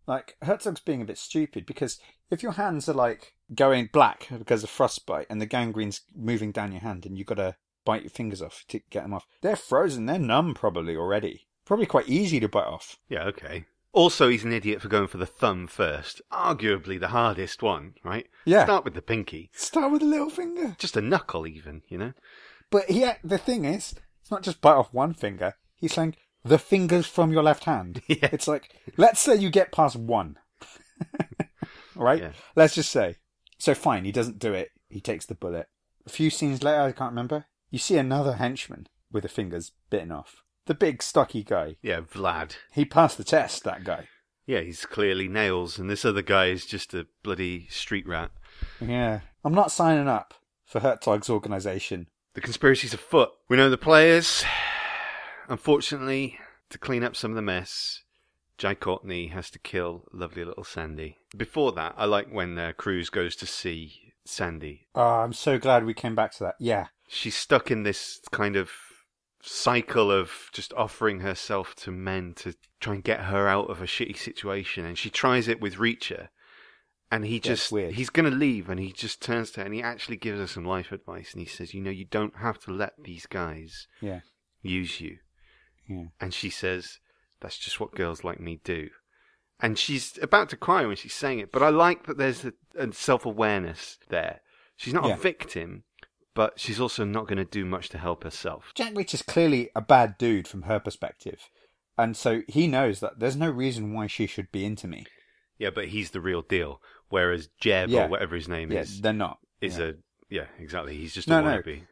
[0.06, 1.98] Like Herzog's being a bit stupid because
[2.30, 6.72] if your hands are like going black because of frostbite and the gangrene's moving down
[6.72, 9.54] your hand and you've got to bite your fingers off to get them off, they're
[9.54, 10.06] frozen.
[10.06, 11.46] They're numb probably already.
[11.66, 12.96] Probably quite easy to bite off.
[13.10, 13.66] Yeah, okay.
[13.92, 16.20] Also, he's an idiot for going for the thumb first.
[16.30, 18.26] Arguably the hardest one, right?
[18.44, 18.64] Yeah.
[18.64, 19.50] Start with the pinky.
[19.54, 20.76] Start with the little finger.
[20.78, 22.12] Just a knuckle, even, you know?
[22.70, 25.54] But yeah, the thing is, it's not just bite off one finger.
[25.76, 28.02] He's saying the fingers from your left hand.
[28.08, 28.28] Yeah.
[28.32, 30.36] It's like, let's say you get past one.
[31.96, 32.20] right?
[32.20, 32.32] Yeah.
[32.54, 33.16] Let's just say.
[33.58, 34.70] So fine, he doesn't do it.
[34.88, 35.68] He takes the bullet.
[36.06, 40.12] A few scenes later, I can't remember, you see another henchman with the fingers bitten
[40.12, 40.42] off.
[40.68, 41.76] The big, stocky guy.
[41.80, 42.56] Yeah, Vlad.
[42.70, 44.06] He passed the test, that guy.
[44.44, 48.30] Yeah, he's clearly nails, and this other guy is just a bloody street rat.
[48.78, 49.20] Yeah.
[49.42, 50.34] I'm not signing up
[50.66, 52.08] for Herzog's organisation.
[52.34, 53.30] The conspiracy's afoot.
[53.48, 54.44] We know the players.
[55.48, 56.38] Unfortunately,
[56.68, 58.02] to clean up some of the mess,
[58.58, 61.16] Jai Courtney has to kill lovely little Sandy.
[61.34, 64.86] Before that, I like when uh, Cruise goes to see Sandy.
[64.94, 66.56] Oh, I'm so glad we came back to that.
[66.60, 66.88] Yeah.
[67.08, 68.70] She's stuck in this kind of
[69.42, 73.86] cycle of just offering herself to men to try and get her out of a
[73.86, 76.28] shitty situation, and she tries it with Reacher.
[77.10, 79.82] And he just, he's going to leave and he just turns to her and he
[79.82, 82.70] actually gives her some life advice and he says, you know, you don't have to
[82.70, 84.20] let these guys Yeah.
[84.60, 85.16] use you.
[85.88, 86.08] Yeah.
[86.20, 86.98] And she says,
[87.40, 88.90] that's just what girls like me do.
[89.58, 92.52] And she's about to cry when she's saying it, but I like that there's a,
[92.78, 94.40] a self awareness there.
[94.76, 95.14] She's not Yeah.
[95.14, 95.84] a victim,
[96.38, 98.70] but she's also not going to do much to help herself.
[98.76, 101.40] Jack Reacher's clearly a bad dude from her perspective.
[101.98, 105.04] And so he knows that there's no reason why she should be into me.
[105.58, 106.80] Yeah, but he's the real deal.
[107.08, 108.04] Whereas Jeb Yeah.
[108.04, 109.38] or whatever his name Yeah, is they're not.
[109.60, 109.84] is Yeah.
[109.86, 109.92] a
[110.30, 110.96] yeah, exactly.
[110.96, 111.48] He's just No, a no.
[111.60, 111.86] wannabe.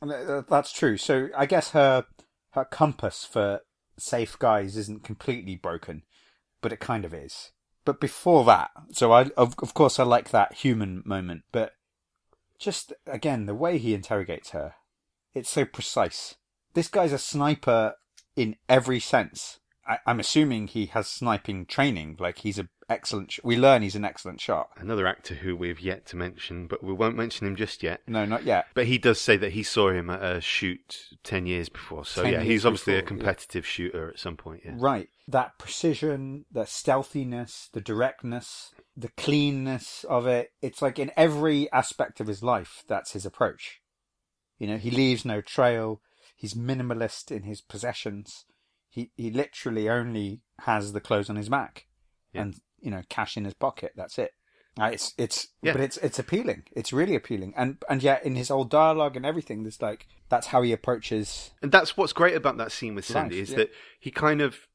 [0.00, 0.96] And th- th- That's true.
[0.96, 2.06] So I guess her
[2.52, 3.62] her compass for
[3.98, 6.04] safe guys isn't completely broken,
[6.62, 7.50] but it kind of is.
[7.84, 11.72] But before that, so I of, of course I like that human moment, but
[12.58, 14.74] just again the way he interrogates her,
[15.34, 16.36] it's so precise.
[16.74, 17.94] This guy's a sniper
[18.36, 19.60] in every sense.
[19.88, 22.16] I, I'm assuming he has sniping training.
[22.20, 23.32] Like he's a excellent.
[23.32, 24.70] Sh- we learn he's an excellent shot.
[24.76, 28.00] Another actor who we've yet to mention, but we won't mention him just yet.
[28.06, 28.66] No, not yet.
[28.74, 32.04] But he does say that he saw him at a shoot 10 years before.
[32.04, 33.22] So 10 yeah, he's obviously a before, yeah.
[33.22, 34.62] competitive shooter at some point.
[34.64, 34.74] Yeah.
[34.76, 35.08] Right.
[35.26, 40.50] That precision, the stealthiness, the directness, the cleanness of it.
[40.62, 43.80] It's like in every aspect of his life, that's his approach.
[44.58, 46.00] You know, he leaves no trail.
[46.34, 48.44] He's minimalist in his possessions.
[48.88, 51.86] He he literally only has the clothes on his back,
[52.32, 52.42] Yeah.
[52.42, 53.92] and you know cash in his pocket.
[53.96, 54.32] That's it.
[54.80, 55.72] Uh, it's it's Yeah.
[55.72, 56.64] but it's it's appealing.
[56.72, 60.48] It's really appealing, and and yet in his old dialogue and everything, there's like that's
[60.48, 61.50] how he approaches.
[61.62, 63.56] And that's what's great about that scene with Cindy Life, is yeah.
[63.58, 64.66] that he kind of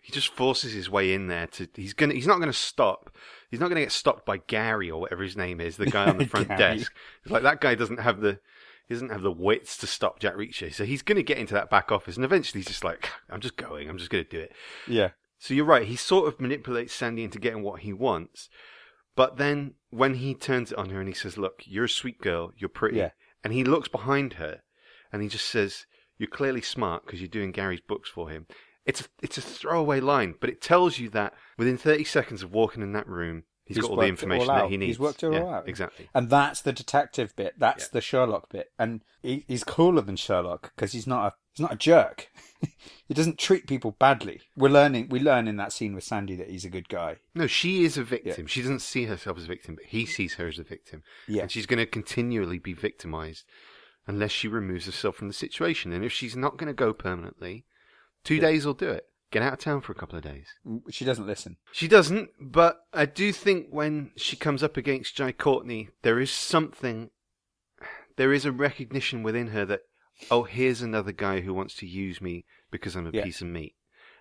[0.00, 3.10] he just forces his way in there to he's gonna he's not gonna stop.
[3.50, 6.18] He's not gonna get stopped by Gary or whatever his name is, the guy on
[6.18, 6.92] the front desk.
[7.22, 8.40] It's like that guy doesn't have the
[8.86, 10.72] he doesn't have the wits to stop Jack Reacher.
[10.72, 13.56] So he's gonna get into that back office and eventually he's just like, I'm just
[13.56, 14.52] going, I'm just gonna do it.
[14.86, 18.48] Yeah, So you're right, he sort of manipulates Sandy into getting what he wants.
[19.16, 22.20] But then when he turns it on her and he says, Look, you're a sweet
[22.20, 22.98] girl, you're pretty.
[22.98, 23.10] Yeah.
[23.42, 24.62] And he looks behind her
[25.12, 25.86] and he just says,
[26.18, 28.46] You're clearly smart because you're doing Gary's books for him.
[28.84, 32.52] It's a, it's a throwaway line, but it tells you that within 30 seconds of
[32.52, 34.70] walking in that room, He's he's got all the information all that out.
[34.70, 34.90] he needs.
[34.90, 35.68] He's worked it all Yeah, out.
[35.68, 36.08] Exactly.
[36.14, 37.54] and that's the detective bit.
[37.58, 37.90] That's Yeah.
[37.92, 41.72] the Sherlock bit, and he, he's cooler than Sherlock because he's not a he's not
[41.72, 42.28] a jerk.
[43.06, 44.42] he doesn't treat people badly.
[44.56, 45.08] We're learning.
[45.08, 47.16] We learn in that scene with Sandy that he's a good guy.
[47.34, 48.46] No, she is a victim.
[48.46, 50.10] She doesn't see herself as a victim, but he mm-hmm.
[50.10, 51.02] sees her as a victim.
[51.26, 51.42] Yeah.
[51.42, 53.44] And she's going to continually be victimized
[54.06, 55.92] unless she removes herself from the situation.
[55.92, 57.64] And if she's not going to go permanently,
[58.24, 59.06] two days will do it.
[59.30, 60.46] Get out of town for a couple of days.
[60.66, 61.56] Mm, she doesn't listen.
[61.72, 66.30] She doesn't, but I do think when she comes up against Jai Courtney, there is
[66.30, 67.10] something,
[68.16, 69.80] there is a recognition within her that,
[70.30, 73.24] oh, here's another guy who wants to use me because I'm a Yeah.
[73.24, 73.74] piece of meat.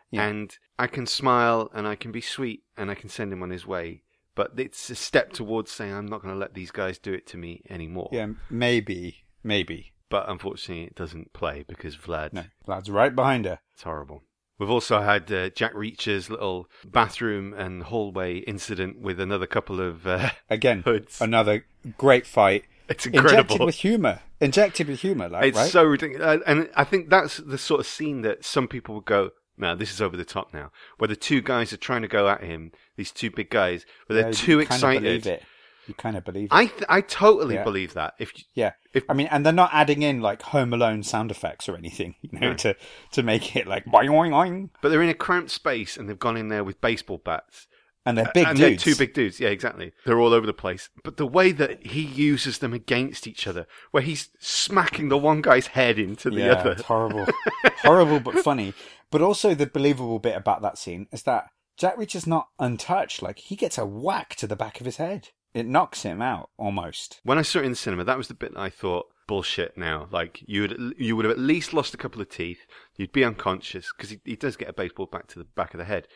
[0.09, 0.23] Yeah.
[0.27, 3.49] And I can smile and I can be sweet and I can send him on
[3.51, 4.03] his way.
[4.35, 7.27] But it's a step towards saying I'm not going to let these guys do it
[7.27, 8.09] to me anymore.
[8.11, 9.93] Yeah, maybe, maybe.
[10.09, 12.33] But unfortunately, it doesn't play because Vlad.
[12.33, 13.59] No, Vlad's right behind her.
[13.73, 14.23] It's horrible.
[14.63, 20.07] We've also had uh, Jack Reacher's little bathroom and hallway incident with another couple of
[20.07, 21.19] uh, Again, hoods.
[21.19, 21.65] another
[21.97, 22.63] great fight.
[22.87, 23.37] It's incredible.
[23.39, 24.19] Injected with humor.
[24.39, 25.69] Injected with humor, like It's right?
[25.69, 26.41] so ridiculous.
[26.47, 29.91] And I think that's the sort of scene that some people would go, no, this
[29.91, 30.71] is over the top now.
[30.97, 34.13] Where the two guys are trying to go at him, these two big guys, but
[34.13, 35.45] they're Yeah, too you kinda believe excited.
[35.87, 36.53] You kind of believe it.
[36.53, 37.63] I th- I totally Yeah.
[37.63, 38.13] believe that.
[38.19, 41.29] If you- Yeah, If- I mean, and they're not adding in like Home Alone sound
[41.31, 42.53] effects or anything, you know, No.
[42.55, 42.75] to
[43.11, 44.69] to make it like boing boing boing.
[44.81, 47.67] but they're in a cramped space and they've gone in there with baseball bats.
[48.05, 48.83] And they're big and dudes.
[48.83, 49.39] they're two big dudes.
[49.39, 49.93] Yeah, exactly.
[50.05, 50.89] They're all over the place.
[51.05, 55.41] But the way that he uses them against each other, where he's smacking the one
[55.41, 56.71] guy's head into the yeah, other.
[56.73, 57.25] it's horrible,
[57.81, 58.73] horrible but funny.
[59.09, 63.21] But also the believable bit about that scene is that Jack Reacher's not untouched.
[63.21, 65.29] Like he gets a whack to the back of his head.
[65.53, 67.19] It knocks him out almost.
[67.23, 69.77] When I saw it in the cinema, that was the bit I thought bullshit.
[69.77, 72.59] Now, like you would you would have at least lost a couple of teeth.
[72.97, 75.77] You'd be unconscious because he, he does get a baseball back to the back of
[75.77, 76.07] the head.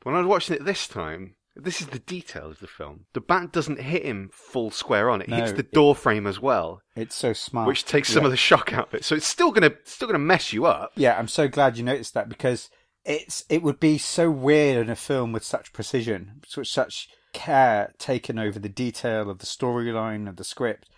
[0.00, 3.04] But when I was watching it this time, this is the detail of the film.
[3.12, 5.20] The bat doesn't hit him full square on.
[5.20, 7.68] It No, hits the it- door frame as well, It's so smart.
[7.68, 9.04] which takes some of the shock out of it.
[9.04, 10.92] So it's still gonna still gonna mess you up.
[10.96, 12.70] Yeah, I'm so glad you noticed that because
[13.04, 17.92] it's it would be so weird in a film with such precision, such such care
[17.98, 20.88] taken over the detail of the storyline of the script.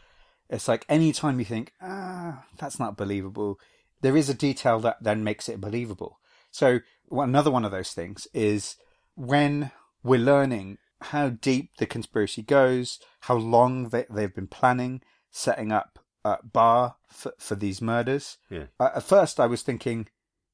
[0.51, 3.59] It's like any time you think, ah, that's not believable,
[4.03, 6.19] there is a detail that then makes it believable.
[6.51, 6.81] So
[7.11, 8.77] another one of those things is
[9.15, 9.71] when
[10.03, 15.99] we're learning how deep the conspiracy goes, how long they, they've been planning, setting up
[16.25, 18.39] a bar for, for these murders.
[18.49, 18.65] Yeah.
[18.81, 20.09] Uh, at first, I was thinking,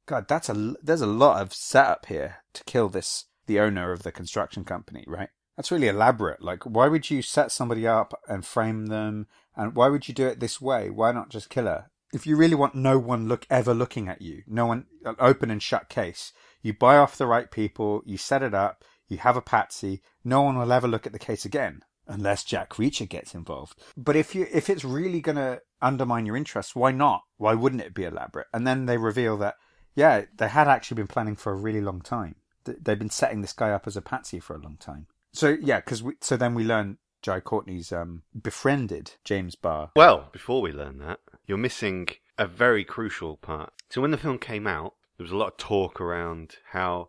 [0.06, 4.02] God, that's a there's a lot of setup here to kill this the owner of
[4.02, 5.28] the construction company, right?
[5.60, 6.40] That's really elaborate.
[6.40, 10.26] Like, why would you set somebody up and frame them, and why would you do
[10.26, 10.88] it this way?
[10.88, 11.90] Why not just kill her?
[12.14, 15.50] If you really want no one look ever looking at you, no one an open
[15.50, 16.32] and shut case,
[16.62, 20.40] you buy off the right people, you set it up, you have a patsy, no
[20.40, 23.78] one will ever look at the case again unless Jack Reacher gets involved.
[23.98, 27.20] But if you if it's really going to undermine your interests, why not?
[27.36, 28.46] Why wouldn't it be elaborate?
[28.54, 29.56] And then they reveal that
[29.94, 32.36] yeah, they had actually been planning for a really long time.
[32.64, 35.06] They've been setting this guy up as a patsy for a long time.
[35.32, 39.90] So yeah, because we so then we learn Jai Courtney's um, befriended James Barr.
[39.94, 42.08] Well, before we learn that, you're missing
[42.38, 43.72] a very crucial part.
[43.88, 47.08] So when the film came out, there was a lot of talk around how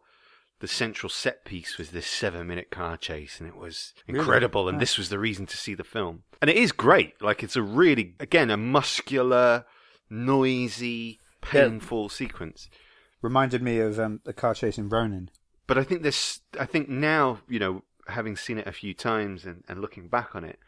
[0.59, 4.19] the central set piece was this seven minute car chase and it was Really?
[4.19, 4.81] incredible and Yeah.
[4.81, 6.23] this was the reason to see the film.
[6.41, 7.19] And it is great.
[7.21, 9.65] Like it's a really again a muscular,
[10.09, 12.69] noisy, painful sequence.
[13.21, 15.29] Reminded me of um, the car chase in Ronin.
[15.67, 19.45] But I think this I think now, you know, having seen it a few times
[19.45, 20.59] and, and looking back on it,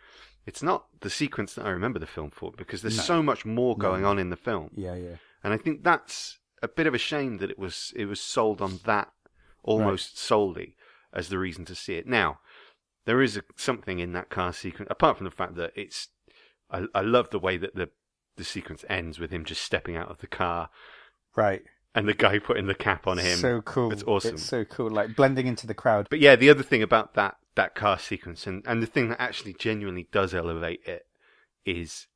[0.46, 3.04] it's not the sequence that I remember the film for because there's No.
[3.04, 4.10] so much more going No.
[4.10, 4.72] on in the film.
[4.76, 5.16] Yeah, yeah.
[5.44, 8.62] And I think that's a bit of a shame that it was it was sold
[8.62, 9.12] on that
[9.64, 10.76] almost solely
[11.14, 12.08] as the reason to see it.
[12.08, 12.40] Now,
[13.06, 16.10] there is a, something in that car sequence apart from the fact that it's
[16.72, 17.90] I, I love the way that the
[18.36, 20.70] the sequence ends with him just stepping out of the car
[21.36, 21.64] Right.
[21.96, 23.38] And the guy putting the cap on him.
[23.38, 23.92] So cool.
[23.92, 24.36] It's awesome.
[24.36, 24.90] It's so cool.
[24.90, 26.08] Like blending into the crowd.
[26.10, 29.22] But yeah, the other thing about that that car sequence and, and the thing that
[29.22, 31.06] actually genuinely does elevate it
[31.66, 32.08] is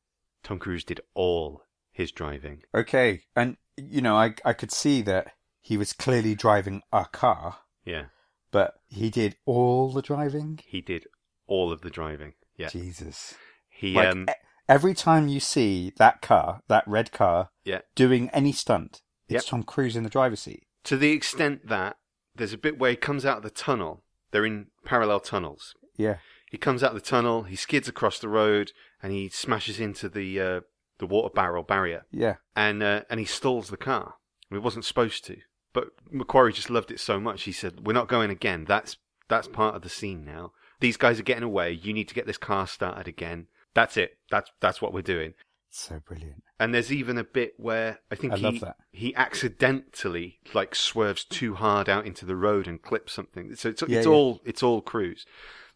[0.43, 1.61] Tom Cruise did all
[1.91, 2.63] his driving.
[2.73, 3.21] Okay.
[3.35, 8.05] And, you know, I, I could see that he was clearly driving a car, Yeah.
[8.51, 10.59] but he did all the driving.
[10.65, 11.05] He did
[11.45, 12.33] all of the driving.
[12.55, 12.69] Yeah.
[12.69, 13.35] Jesus.
[13.69, 14.27] He Like, um
[14.67, 17.81] every time you see that car, that red car, Yeah.
[17.95, 19.49] doing any stunt, it's Yep.
[19.49, 20.63] Tom Cruise in the driver's seat.
[20.85, 21.97] to the extent that
[22.35, 24.03] there's a bit where he comes out of the tunnel.
[24.31, 25.73] They're in parallel tunnels.
[25.97, 26.17] Yeah.
[26.49, 28.71] He comes out of the tunnel, he skids across the road,
[29.03, 30.61] and he smashes into the uh,
[30.99, 32.35] the water barrel barrier, Yeah.
[32.55, 34.15] and uh, and he stalls the car.
[34.49, 35.37] It wasn't supposed to,
[35.73, 37.43] but McQuarrie just loved it so much.
[37.43, 38.63] He said, "We're not going again.
[38.65, 38.95] That's
[39.27, 40.53] that's part of the scene now.
[40.79, 41.71] These guys are getting away.
[41.73, 43.47] You need to get this car started again.
[43.73, 44.17] That's it.
[44.31, 45.33] That's that's what we're doing."
[45.77, 46.43] So brilliant.
[46.59, 51.53] And there's even a bit where I think I he he accidentally like swerves too
[51.53, 53.53] hard out into the road and clips something.
[53.53, 54.11] So it's, Yeah, it's yeah.
[54.11, 55.25] all it's all Cruise.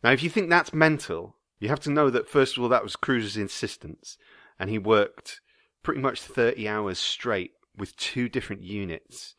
[0.03, 2.81] Now, if you think that's mental, you have to know that first of all that
[2.81, 4.17] was Cruise's insistence,
[4.59, 5.39] and he worked
[5.83, 9.35] pretty much 30 hours straight with two different units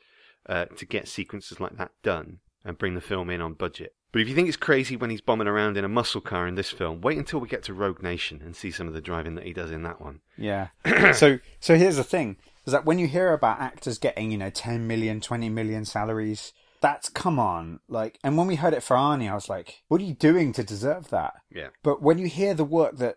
[0.48, 3.94] uh, to get sequences like that done and bring the film in on budget.
[4.12, 6.54] But if you think it's crazy when he's bombing around in a muscle car in
[6.54, 9.34] this film, wait until we get to Rogue Nation and see some of the driving
[9.36, 10.20] that he does in that one.
[10.36, 10.68] Yeah.
[11.12, 12.36] so so here's the thing
[12.66, 16.52] is that when you hear about actors getting, you know, 10 million, 20 million salaries,
[16.80, 17.80] that's come on.
[17.88, 20.52] Like and when we heard it for Arnie, I was like, what are you doing
[20.52, 21.34] to deserve that?
[21.50, 21.68] Yeah.
[21.82, 23.16] But when you hear the work that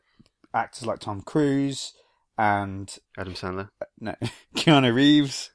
[0.53, 1.93] actors like Tom Cruise
[2.37, 3.69] and Adam Sandler.
[3.81, 4.15] Uh, no,
[4.55, 5.51] Keanu Reeves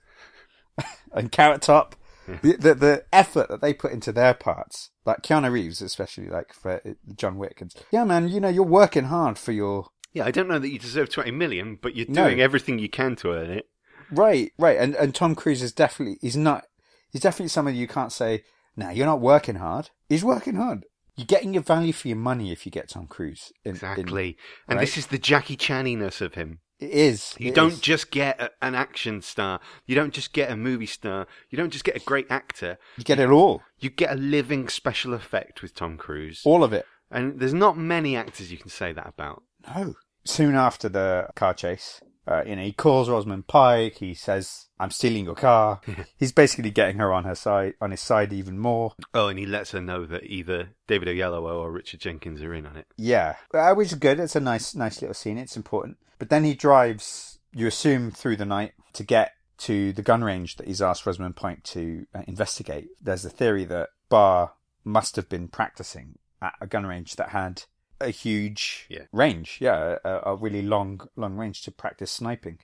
[1.12, 1.96] and Carrot Top,
[2.42, 6.52] the, the the effort that they put into their parts, like Keanu Reeves, especially like
[6.52, 6.80] for
[7.16, 10.48] John Wick, and yeah, man, you know, you're working hard for your Yeah, I don't
[10.48, 12.24] know that you deserve 20 million, but you're No.
[12.26, 13.66] doing everything you can to earn it.
[14.10, 16.64] right, right, and and Tom Cruise is definitely he's not
[17.10, 18.42] he's definitely somebody you can't say,
[18.76, 19.90] nah, you're not working hard.
[20.08, 20.84] He's working hard.
[21.16, 23.52] You're getting your value for your money if you get Tom Cruise.
[23.64, 24.36] In, in- Exactly.
[24.68, 24.80] and right?
[24.82, 26.60] this is the Jackie Chaniness of him.
[26.80, 27.34] It is.
[27.38, 27.80] You it don't is.
[27.80, 29.60] just get a, an action star.
[29.86, 31.26] You don't just get a movie star.
[31.50, 32.78] You don't just get a great actor.
[32.96, 36.42] You get it all, You get a living special effect with Tom Cruise.
[36.44, 36.86] all of it.
[37.10, 39.42] And there's not many actors you can say that about.
[39.74, 39.94] No.
[40.24, 43.96] Soon after the car chase, uh, you know, he calls Rosamund Pike.
[43.96, 45.80] He says, "I'm stealing your car."
[46.18, 48.92] He's basically getting her on her side, on his side even more.
[49.14, 52.66] Oh, and he lets her know that either David Oyelowo or Richard Jenkins are in
[52.66, 52.86] on it.
[52.96, 54.20] Yeah, uh, which is good.
[54.20, 55.38] It's a nice, nice little scene.
[55.38, 55.96] It's important.
[56.20, 57.38] But then he drives.
[57.52, 61.34] You assume through the night to get to the gun range that he's asked Rosamund
[61.34, 62.88] Pike to uh, investigate.
[63.02, 64.52] There's a theory that Barr
[64.84, 67.64] must have been practicing at a gun range that had
[68.00, 69.04] a huge Yeah.
[69.12, 69.58] range.
[69.60, 72.60] Yeah, a, a really long, long range to practice sniping.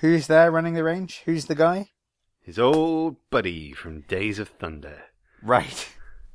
[0.00, 1.22] Who's there running the range?
[1.26, 1.90] Who's the guy?
[2.40, 5.02] His old buddy from Days of Thunder.
[5.42, 5.88] Right.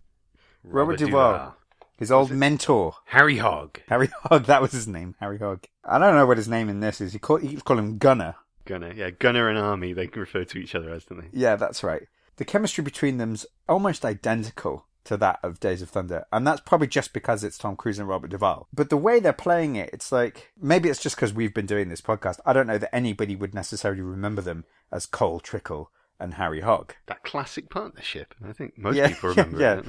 [0.63, 1.55] Robert Duvall.
[1.97, 2.95] His old mentor.
[3.05, 3.79] Harry Hogg.
[3.87, 5.65] Harry Hogg, that was his name, Harry Hogg.
[5.83, 7.13] I don't know what his name in this is.
[7.13, 8.35] He, call, he keeps calling him Gunner.
[8.65, 8.91] Gunner.
[8.93, 11.27] Yeah, Gunner and Army, they can refer to each other as, don't they?
[11.31, 12.03] Yeah, that's right.
[12.37, 16.87] The chemistry between them's almost identical to that of Days of Thunder, and that's probably
[16.87, 18.67] just because it's Tom Cruise and Robert Duvall.
[18.73, 21.89] But the way they're playing it, it's like maybe it's just because we've been doing
[21.89, 22.39] this podcast.
[22.45, 26.95] I don't know that anybody would necessarily remember them as Cole Trickle and Harry Hogg.
[27.05, 28.33] That classic partnership.
[28.43, 29.73] I think most Yeah, people remember yeah.
[29.73, 29.85] it, don't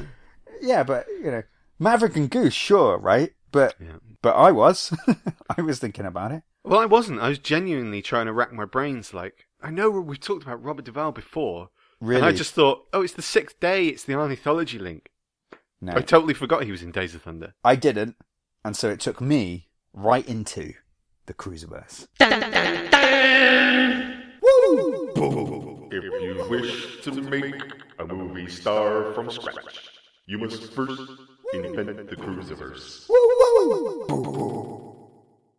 [0.60, 0.66] they?
[0.68, 1.42] Yeah, but you know,
[1.78, 3.32] Maverick and Goose, sure, right?
[3.52, 3.96] But Yeah.
[4.22, 4.92] but I was,
[5.56, 6.42] I was thinking about it.
[6.64, 7.20] Well, I wasn't.
[7.20, 9.14] I was genuinely trying to rack my brains.
[9.14, 11.70] Like, I know we've talked about Robert Duvall before,
[12.00, 13.86] Really, and I just thought, oh, it's the sixth day.
[13.86, 15.10] It's the Arniethology link.
[15.80, 17.54] no, I totally forgot he was in Days of Thunder.
[17.64, 18.16] I didn't,
[18.64, 20.72] and so it took me right into
[21.26, 22.06] the Cruiserverse.
[24.68, 27.54] If you wish to make
[27.98, 29.88] a movie star from scratch,
[30.26, 31.00] you must first
[31.64, 33.08] invent the Cruiserverse.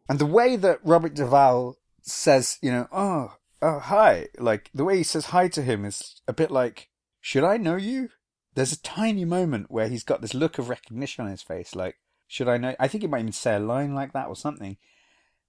[0.09, 4.97] And the way that Robert Duvall says, you know, oh, oh, hi, like the way
[4.97, 6.89] he says hi to him is a bit like,
[7.19, 8.09] should I know you?
[8.55, 11.97] There's a tiny moment where he's got this look of recognition on his face, like,
[12.27, 12.75] should I know?
[12.79, 14.77] I think he might even say a line like that or something.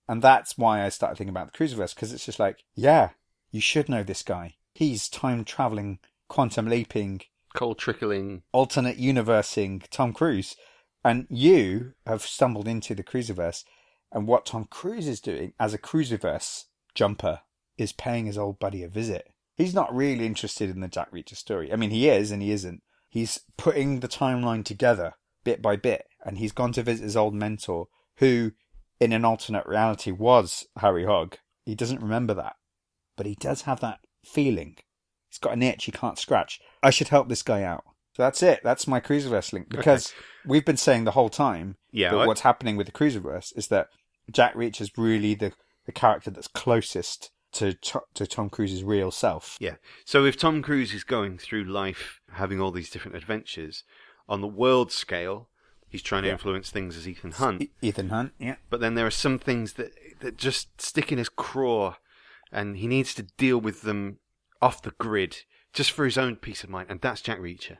[0.08, 3.10] And that's why I started thinking about the Cruiserverse, because it's just like, yeah,
[3.50, 4.54] you should know this guy.
[4.74, 7.22] He's time traveling, quantum leaping,
[7.58, 8.42] Cole trickling.
[8.52, 10.54] alternate universing Tom Cruise,
[11.04, 13.64] and you have stumbled into the Cruiserverse,
[14.12, 17.40] and what Tom Cruise is doing as a Cruiserverse jumper
[17.76, 19.26] is paying his old buddy a visit.
[19.56, 21.72] He's not really interested in the Jack Reacher story.
[21.72, 22.80] I mean, he is and he isn't.
[23.08, 27.34] He's putting the timeline together bit by bit, and he's gone to visit his old
[27.34, 27.88] mentor,
[28.18, 28.52] who,
[29.00, 31.38] in an alternate reality, was Harry Hogg.
[31.64, 32.54] He doesn't remember that,
[33.16, 34.76] but he does have that feeling.
[35.28, 36.60] He's got an itch he can't scratch.
[36.82, 37.84] I should help this guy out.
[38.16, 38.60] So that's it.
[38.64, 40.12] That's my Cruiserverse link because
[40.44, 43.68] we've been saying the whole time Yeah, that I- what's happening with the Cruiserverse is
[43.68, 43.88] that
[44.30, 45.52] Jack Reacher is really the,
[45.86, 49.56] the character that's closest to to to Tom Cruise's real self.
[49.60, 49.76] Yeah.
[50.04, 53.84] So if Tom Cruise is going through life having all these different adventures,
[54.28, 55.48] on the world scale,
[55.88, 56.34] he's trying to Yeah.
[56.34, 57.70] influence things as Ethan Hunt.
[57.80, 58.56] Ethan Hunt, yeah.
[58.68, 61.94] But then there are some things that that just stick in his craw,
[62.52, 64.18] and he needs to deal with them
[64.60, 65.38] off the grid
[65.72, 66.88] just for his own peace of mind.
[66.90, 67.78] And that's Jack Reacher.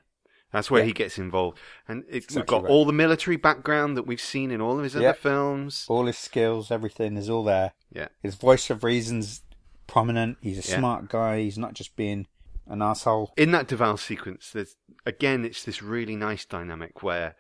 [0.52, 0.86] That's where Yeah.
[0.86, 1.58] he gets involved.
[1.86, 2.70] And it, we've got right.
[2.70, 5.84] all the military background that we've seen in all of his other films.
[5.88, 7.72] All his skills, everything is all there.
[7.92, 8.08] Yeah.
[8.22, 9.42] His voice of reason's
[9.86, 10.38] prominent.
[10.40, 10.78] He's a Yeah.
[10.78, 11.40] smart guy.
[11.40, 12.26] He's not just being
[12.66, 13.32] an asshole.
[13.36, 14.76] in that Duvall sequence, there's
[15.06, 17.34] again, it's this really nice dynamic where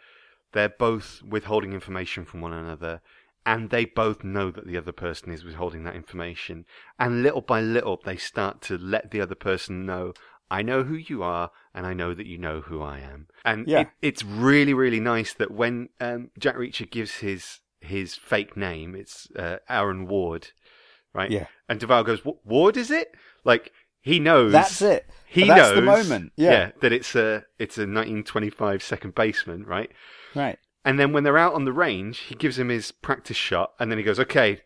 [0.52, 3.02] they're both withholding information from one another,
[3.46, 6.64] and they both know that the other person is withholding that information,
[6.98, 10.12] and little by little, they start to let the other person know.
[10.50, 13.26] I know who you are, and I know that you know who I am.
[13.44, 13.80] And Yeah.
[13.82, 18.94] it, it's really, really nice that when um, Jack Reacher gives his his fake name,
[18.96, 20.48] it's uh, Aaron Ward,
[21.14, 21.30] right?
[21.30, 21.46] Yeah.
[21.68, 23.12] And Duvall goes, "What Ward is it?"
[23.44, 24.52] Like he knows.
[24.52, 25.06] That's it.
[25.26, 26.32] He That's knows the moment.
[26.36, 26.70] Yeah.
[26.80, 29.90] that it's a it's a 1925 second baseman, right?
[30.34, 30.58] Right.
[30.84, 33.90] And then when they're out on the range, he gives him his practice shot, and
[33.90, 34.60] then he goes, "Okay,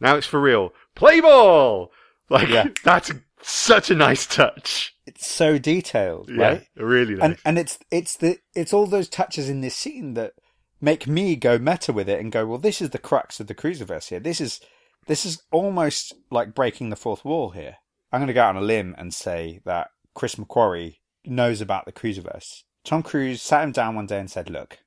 [0.00, 0.72] now it's for real.
[0.94, 1.90] Play ball!"
[2.30, 2.68] Like Yeah.
[2.84, 6.66] that's such a nice touch, It's so detailed, right?
[6.76, 7.22] Yeah, really nice.
[7.24, 10.32] and and it's it's the it's all those touches in this scene that
[10.80, 13.54] make me go meta with it and go, well, this is the crux of the
[13.54, 14.20] Cruiserverse here.
[14.20, 14.60] This is
[15.06, 17.76] this is almost like breaking the fourth wall here.
[18.12, 21.84] I'm going to go out on a limb and say that Chris McQuarrie knows about
[21.86, 22.62] the Cruiserverse.
[22.84, 24.78] Tom Cruise sat him down one day and said, "Look,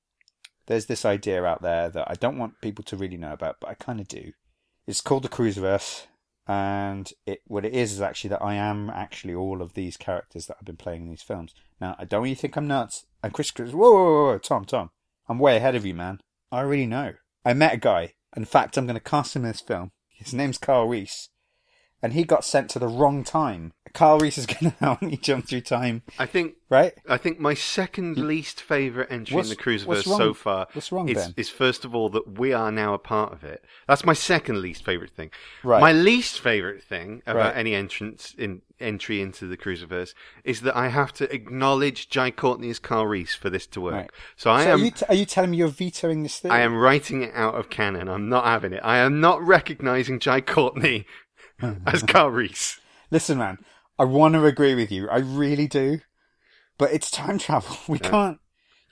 [0.72, 3.70] there's this idea out there that I don't want people to really know about, but
[3.70, 4.32] I kind of do.
[4.88, 6.08] It's called the Cruiserverse."
[6.48, 10.48] And it, what it is is actually that I am actually all of these characters
[10.48, 11.54] that I've been playing in these films.
[11.80, 13.06] Now, I don't you think I'm nuts.
[13.24, 14.90] And Chris goes, whoa, whoa, whoa, whoa, Tom, Tom,
[15.30, 16.20] I'm way ahead of you, man.
[16.52, 17.14] I already know.
[17.46, 18.16] I met a guy.
[18.36, 19.92] In fact, I'm going to cast him in this film.
[20.10, 21.30] His name's Carl Reese.
[22.02, 23.74] And he got sent to the wrong time.
[23.94, 26.94] Carl Reese is going to help me jump through time, I think right?
[27.10, 31.10] I think my second least favorite entry What's- in the Cruiserverse so far what's wrong,
[31.10, 31.34] is, Ben?
[31.38, 33.64] is first of all that we are now a part of it.
[33.88, 35.32] That's my second least favorite thing.
[35.64, 35.82] Right.
[35.82, 37.58] My least favorite thing about Right.
[37.58, 40.14] any entrance in entry into the Cruiserverse
[40.44, 43.94] is that I have to acknowledge Jai Courtney as Carl Reese for this to work.
[43.94, 44.10] Right.
[44.38, 46.54] So I so am are, you t- are you telling me you're vetoing this theory?
[46.56, 48.08] I am writing it out of canon.
[48.08, 48.80] I'm not having it.
[48.84, 51.06] I am not recognizing Jai Courtney
[51.86, 52.80] as Carl Reese.
[53.12, 53.58] Listen, man,
[54.02, 55.08] I want to agree with you.
[55.10, 56.00] I really do.
[56.80, 57.78] But it's time travel.
[57.88, 58.40] We can't,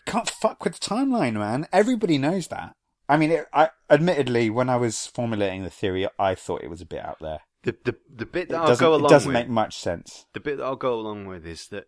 [0.06, 1.68] can't fuck with the timeline, man.
[1.74, 2.76] Everybody knows that.
[3.08, 6.82] I mean, it, I admittedly, when I was formulating the theory, I thought it was
[6.82, 7.40] a bit out there.
[7.64, 10.28] The the the bit It that I'll go it along doesn't with make much sense.
[10.34, 11.88] the bit that I'll go along with is that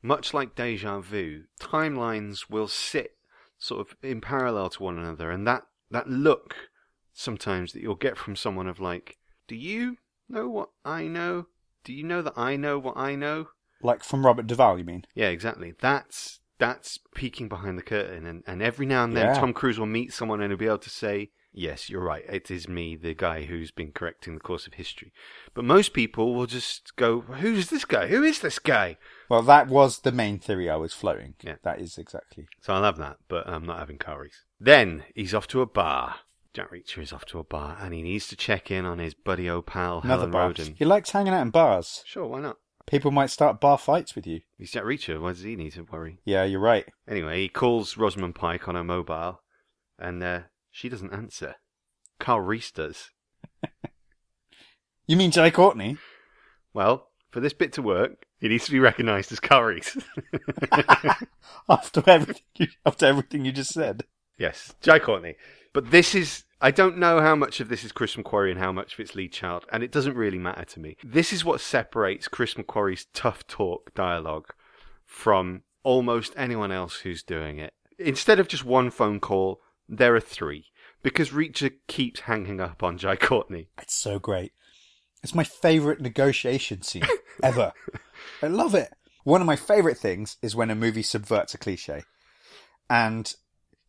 [0.00, 3.16] much like deja vu, timelines will sit
[3.58, 6.54] sort of in parallel to one another, and that that look
[7.12, 9.18] sometimes that you'll get from someone of like,
[9.48, 9.96] do you
[10.28, 11.46] know what I know?
[11.84, 13.48] Do you know that I know what I know?
[13.82, 15.04] Like from Robert Duvall, you mean?
[15.14, 15.74] Yeah, exactly.
[15.80, 19.40] That's that's peeking behind the curtain, and, and every now and then Yeah.
[19.40, 22.24] Tom Cruise will meet someone and he'll be able to say, "Yes, you're right.
[22.28, 25.10] It is me, the guy who's been correcting the course of history."
[25.54, 28.08] But most people will just go, "Who's this guy?
[28.08, 28.98] Who is this guy?"
[29.30, 31.34] Well, that was the main theory I was floating.
[31.40, 31.56] Yeah.
[31.62, 32.46] That is exactly.
[32.60, 34.44] So I love that, but I'm not having curries.
[34.60, 36.16] Then he's off to a bar.
[36.52, 39.14] Jack Reacher is off to a bar, and he needs to check in on his
[39.14, 40.46] buddy old pal Another Helen bar.
[40.48, 40.74] Rodin.
[40.76, 42.02] He likes hanging out in bars.
[42.06, 42.56] Sure, why not?
[42.86, 44.40] People might start bar fights with you.
[44.58, 45.20] He's Jack Reacher.
[45.20, 46.18] Why does he need to worry?
[46.24, 46.86] Yeah, you're right.
[47.06, 49.42] Anyway, he calls Rosamund Pike on her mobile,
[49.98, 50.40] and uh,
[50.72, 51.54] she doesn't answer.
[52.18, 53.10] Carl Reese does.
[55.06, 55.96] You mean Jai Courtney?
[56.72, 59.96] Well, for this bit to work, he needs to be recognised as Carl Reese.
[61.68, 64.04] after everything, you, after everything you just said.
[64.38, 65.34] yes, Jai Courtney.
[65.72, 66.44] But this is.
[66.62, 69.14] I don't know how much of this is Chris McQuarrie and how much of it's
[69.14, 70.98] Lee Child, and it doesn't really matter to me.
[71.02, 74.52] This is what separates Chris McQuarrie's tough talk dialogue
[75.06, 77.72] from almost anyone else who's doing it.
[77.98, 80.66] Instead of just one phone call, there are three.
[81.02, 83.70] Because Reacher keeps hanging up on Jai Courtney.
[83.80, 84.52] It's so great.
[85.22, 87.04] It's my favorite negotiation scene
[87.42, 87.72] ever.
[88.42, 88.92] I love it.
[89.24, 92.02] One of my favorite things is when a movie subverts a cliche.
[92.88, 93.32] And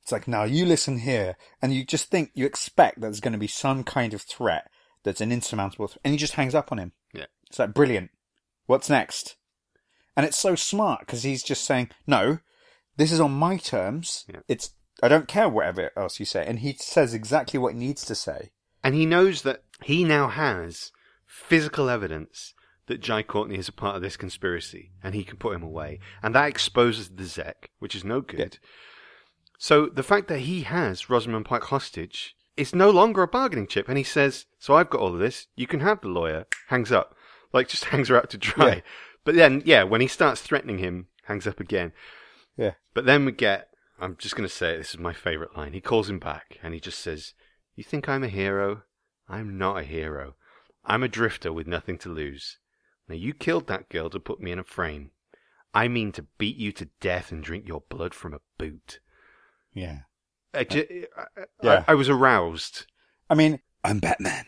[0.01, 3.33] it's like, now you listen here, and you just think, you expect that there's going
[3.33, 4.69] to be some kind of threat
[5.03, 6.91] that's an insurmountable threat, and he just hangs up on him.
[7.13, 7.25] Yeah.
[7.49, 8.11] It's like, brilliant.
[8.65, 9.35] What's next?
[10.15, 12.39] And it's so smart because he's just saying, no,
[12.97, 14.25] this is on my terms.
[14.27, 14.41] Yeah.
[14.47, 14.71] It's,
[15.01, 16.45] I don't care whatever else you say.
[16.45, 18.51] And he says exactly what he needs to say.
[18.83, 20.91] And he knows that he now has
[21.25, 22.53] physical evidence
[22.87, 25.99] that Jai Courtney is a part of this conspiracy and he can put him away.
[26.21, 28.59] And that exposes the Zec, which is no good.
[29.61, 33.87] So the fact that he has Rosamund Pike hostage is no longer a bargaining chip.
[33.87, 35.45] And he says, So I've got all of this.
[35.55, 36.47] You can have the lawyer.
[36.69, 37.15] Hangs up.
[37.53, 38.73] Like, just hangs her out to dry.
[38.73, 38.81] Yeah.
[39.23, 41.91] But then, yeah, when he starts threatening him, hangs up again.
[42.57, 42.71] Yeah.
[42.95, 43.67] But then we get,
[43.99, 45.73] I'm just going to say it, this is my favourite line.
[45.73, 47.35] He calls him back and he just says,
[47.75, 48.81] You think I'm a hero?
[49.29, 50.33] I'm not a hero.
[50.85, 52.57] I'm a drifter with nothing to lose.
[53.07, 55.11] Now, you killed that girl to put me in a frame.
[55.71, 58.99] I mean to beat you to death and drink your blood from a boot.
[59.73, 59.99] Yeah.
[60.53, 61.83] I, ju- I, I- Yeah.
[61.87, 62.85] I was aroused.
[63.29, 64.45] I mean, I'm Batman.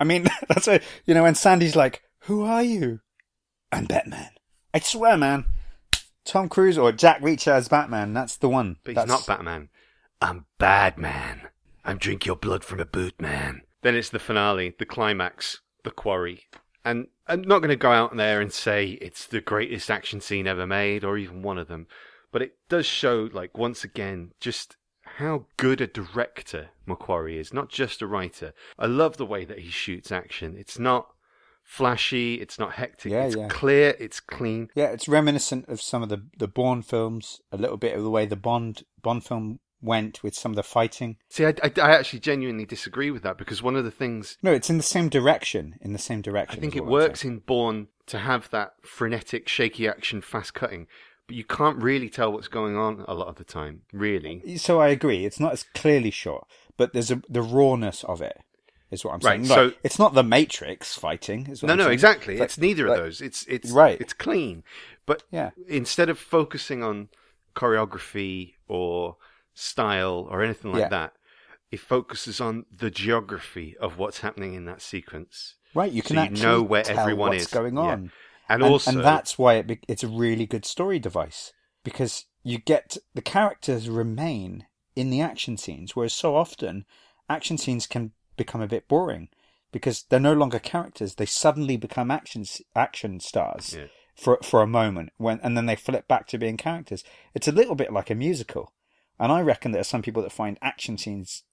[0.00, 3.00] I mean, that's a, you know, when Sandy's like, who are you?
[3.72, 4.30] I'm Batman.
[4.74, 5.46] I swear, man.
[6.24, 8.76] Tom Cruise or Jack Reacher as Batman, that's the one.
[8.84, 9.70] But he's not Batman.
[10.20, 11.48] I'm bad man.
[11.84, 13.62] I'm drink your blood from a boot man.
[13.82, 16.42] Then it's the finale, the climax, the quarry.
[16.84, 20.46] And I'm not going to go out there and say it's the greatest action scene
[20.46, 21.86] ever made or even one of them.
[22.30, 24.76] But it does show, like, once again, just
[25.16, 28.52] how good a director McQuarrie is, not just a writer.
[28.78, 30.56] I love the way that he shoots action.
[30.58, 31.08] It's not
[31.62, 33.48] flashy, it's not hectic, Yeah, it's yeah.
[33.48, 34.70] clear, it's clean.
[34.74, 38.10] Yeah, it's reminiscent of some of the, the Bourne films, a little bit of the
[38.10, 41.16] way the Bond, Bond film went with some of the fighting.
[41.28, 44.52] See, I, I, I actually genuinely disagree with that because one of the things No,
[44.52, 47.88] it's in the same direction, in the same direction, I think it works in Bourne
[48.06, 50.86] to have that frenetic, shaky action, fast cutting,
[51.28, 53.82] you can't really tell what's going on a lot of the time.
[53.92, 58.20] Really, So I agree, it's not as clearly shot, but there's a, the rawness of
[58.22, 58.38] it,
[58.90, 59.48] is what I'm Right, saying.
[59.48, 61.92] Like, so- it's not the Matrix fighting, is what no, I'm no, saying.
[61.94, 62.34] exactly.
[62.38, 63.20] Like- it's neither like- of those.
[63.20, 64.00] It's it's Right.
[64.00, 64.64] It's clean,
[65.06, 65.50] but Yeah.
[65.68, 67.08] instead of focusing on
[67.54, 69.16] choreography or
[69.54, 70.88] style or anything like Yeah.
[70.88, 71.12] that,
[71.70, 75.54] it focuses on the geography of what's happening in that sequence.
[75.74, 77.48] Right, you can So you actually know where tell everyone what's is.
[77.50, 77.82] going Yeah.
[78.48, 81.52] And, and, also, and that's why it be- it's a really good story device
[81.84, 86.86] because you get the characters remain in the action scenes, whereas so often
[87.28, 89.28] action scenes can become a bit boring
[89.70, 92.44] because they're no longer characters; they suddenly become action
[92.74, 93.86] action stars Yeah.
[94.16, 97.04] for for a moment when, and then they flip back to being characters.
[97.34, 98.72] It's a little bit like a musical,
[99.18, 101.44] and I reckon there are some people that find action scenes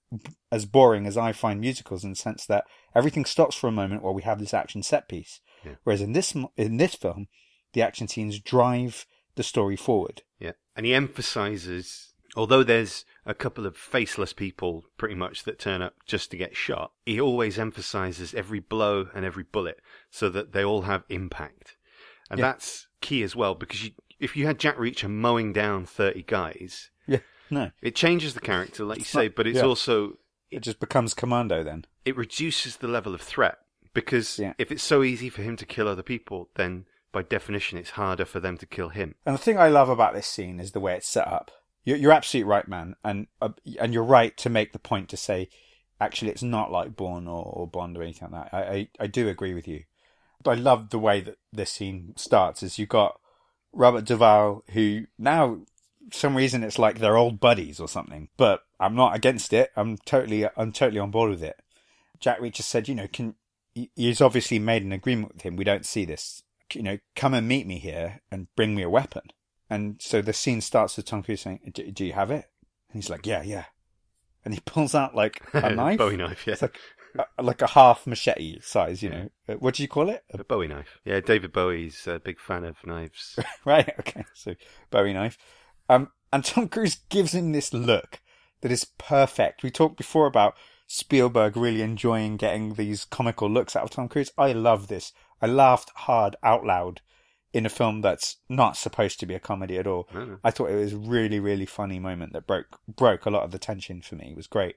[0.50, 4.02] as boring as I find musicals in the sense that everything stops for a moment
[4.02, 5.40] while we have this action set piece.
[5.84, 7.28] Whereas in this in this film,
[7.72, 10.22] the action scenes drive the story forward.
[10.38, 10.52] Yeah.
[10.74, 15.94] And he emphasizes, although there's a couple of faceless people pretty much that turn up
[16.06, 20.64] just to get shot, he always emphasizes every blow and every bullet so that they
[20.64, 21.76] all have impact.
[22.30, 22.46] And Yeah.
[22.52, 26.90] that's key as well because you, if you had Jack Reacher mowing down 30 guys,
[27.06, 27.18] Yeah.
[27.50, 29.64] No, it changes the character, like you say, not- but it's yeah.
[29.64, 30.18] also,
[30.50, 31.84] it just becomes Commando then.
[32.04, 33.58] it reduces the level of threat
[33.96, 34.52] because Yeah.
[34.58, 38.24] if it's so easy for him to kill other people, then by definition it's harder
[38.24, 39.14] for them to kill him.
[39.24, 41.50] And the thing I love about this scene is the way it's set up.
[41.84, 45.16] You're, you're absolutely right, man, and uh, and you're right to make the point to
[45.16, 45.48] say,
[46.00, 48.54] actually, it's not like Bourne or, or Bond or anything like that.
[48.56, 49.84] I, I I do agree with you.
[50.42, 52.62] But I love the way that this scene starts.
[52.62, 53.18] Is you got
[53.72, 55.60] Robert Duvall, who now
[56.10, 58.28] for some reason it's like they're old buddies or something.
[58.36, 59.70] But I'm not against it.
[59.76, 61.56] I'm totally I'm totally on board with it.
[62.20, 63.36] Jack Reacher said, you know, can
[63.94, 65.56] he's obviously made an agreement with him.
[65.56, 66.42] We don't see this.
[66.74, 69.22] You know, come and meet me here and bring me a weapon.
[69.70, 72.46] And so the scene starts with Tom Cruise saying, "Do, do you have it?"
[72.90, 73.64] And he's like, "Yeah, yeah."
[74.44, 76.52] And he pulls out like a knife, Bowie knife, yeah.
[76.52, 76.78] It's like
[77.18, 79.02] a, like a half machete size.
[79.02, 80.24] You know, Uh, what do you call it?
[80.32, 81.00] A A Bowie knife.
[81.04, 83.38] Yeah, David Bowie's a big fan of knives.
[83.64, 83.92] right.
[84.00, 84.24] Okay.
[84.34, 84.54] So
[84.90, 85.36] Bowie knife.
[85.88, 88.20] Um, and Tom Cruise gives him this look
[88.60, 89.62] that is perfect.
[89.62, 90.54] We talked before about
[90.86, 94.32] Spielberg really enjoying getting these comical looks out of Tom Cruise.
[94.38, 95.12] I love this.
[95.42, 97.00] I laughed hard out loud
[97.52, 100.08] in a film that's not supposed to be a comedy at all.
[100.12, 100.38] No.
[100.44, 103.50] I thought it was a really, really funny moment that broke broke a lot of
[103.50, 104.30] the tension for me.
[104.30, 104.76] It was great.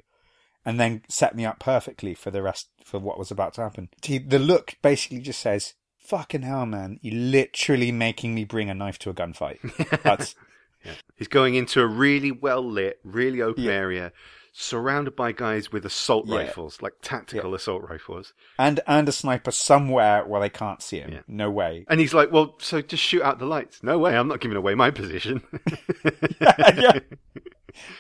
[0.66, 3.90] And then set me up perfectly for the rest for what was about to happen.
[4.04, 8.74] He, the look basically just says, Fucking hell, man, you're literally making me bring a
[8.74, 9.60] knife to a gunfight.
[10.04, 10.36] That's
[11.16, 13.72] He's going into a really well lit, really open Yeah.
[13.74, 14.12] area,
[14.62, 16.36] surrounded by guys with assault Yeah.
[16.40, 18.34] rifles, like tactical assault rifles.
[18.58, 21.14] and and a sniper somewhere where they can't see him.
[21.14, 21.22] Yeah.
[21.28, 21.86] No way.
[21.90, 24.58] And he's like, "Well, so just shoot out the lights." No way, I'm not giving
[24.58, 25.42] away my position.
[26.42, 27.00] yeah.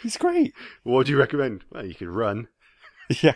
[0.03, 0.53] He's great.
[0.83, 1.63] what do you recommend?
[1.71, 2.47] Well, you could run.
[3.21, 3.33] Yeah.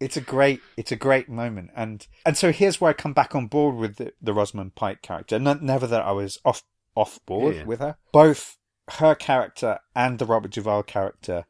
[0.00, 3.34] It's a great, it's a great moment, and and so here's where I come back
[3.34, 5.38] on board with the, the Rosamund Pike character.
[5.38, 6.62] Not, never that I was off
[6.94, 7.66] off board Yeah, yeah.
[7.66, 7.96] with her.
[8.12, 8.58] Both
[9.00, 11.46] her character and the Robert Duvall character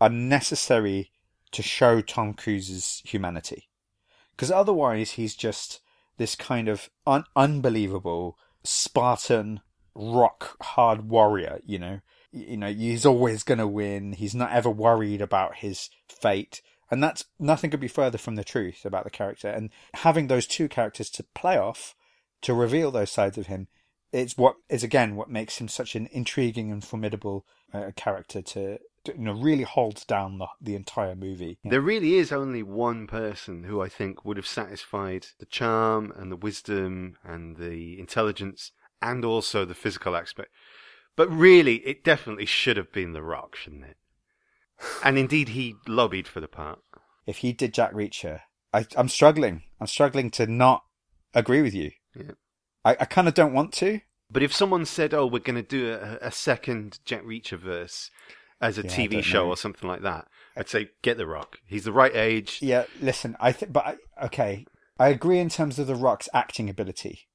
[0.00, 1.10] are necessary
[1.52, 3.68] to show Tom Cruise's humanity,
[4.32, 5.80] Because otherwise, he's just
[6.18, 9.60] this kind of un- unbelievable Spartan
[9.94, 11.60] rock hard warrior.
[11.64, 12.00] You know,
[12.32, 14.12] you know, he's always going to win.
[14.12, 16.60] He's not ever worried about his fate.
[16.90, 19.48] And that's nothing could be further from the truth about the character.
[19.48, 21.94] And having those two characters to play off,
[22.42, 23.68] to reveal those sides of him,
[24.12, 28.78] it's what is again what makes him such an intriguing and formidable uh, character to,
[28.78, 28.78] to
[29.08, 31.58] you know really holds down the the entire movie.
[31.64, 36.30] There really is only one person who I think would have satisfied the charm and
[36.30, 40.50] the wisdom and the intelligence and also the physical aspect.
[41.16, 43.96] But really, it definitely should have been The Rock, shouldn't it?
[45.02, 46.80] And indeed, he lobbied for the part.
[47.26, 48.40] If he did Jack Reacher,
[48.72, 49.62] I, I'm struggling.
[49.80, 50.84] I'm struggling to not
[51.34, 51.92] agree with you.
[52.14, 52.32] Yeah.
[52.84, 54.00] I, I kind of don't want to.
[54.30, 58.10] But if someone said, "Oh, we're going to do a, a second Jack Reacher verse
[58.60, 59.50] as a Yeah, TV show know.
[59.50, 61.58] or something like that," I'd say, "Get The Rock.
[61.66, 64.66] He's the right age." Yeah, listen, I think, but I, okay,
[64.98, 67.28] I agree in terms of The Rock's acting ability.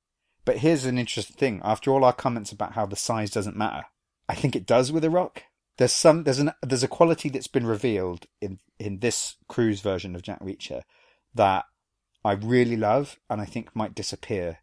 [0.43, 1.61] But here's an interesting thing.
[1.63, 3.85] After all our comments about how the size doesn't matter,
[4.27, 5.43] I think it does with The Rock.
[5.77, 10.15] There's some, there's an, there's a quality that's been revealed in in this Cruise version
[10.15, 10.81] of Jack Reacher
[11.33, 11.65] that
[12.25, 14.59] I really love and I think might disappear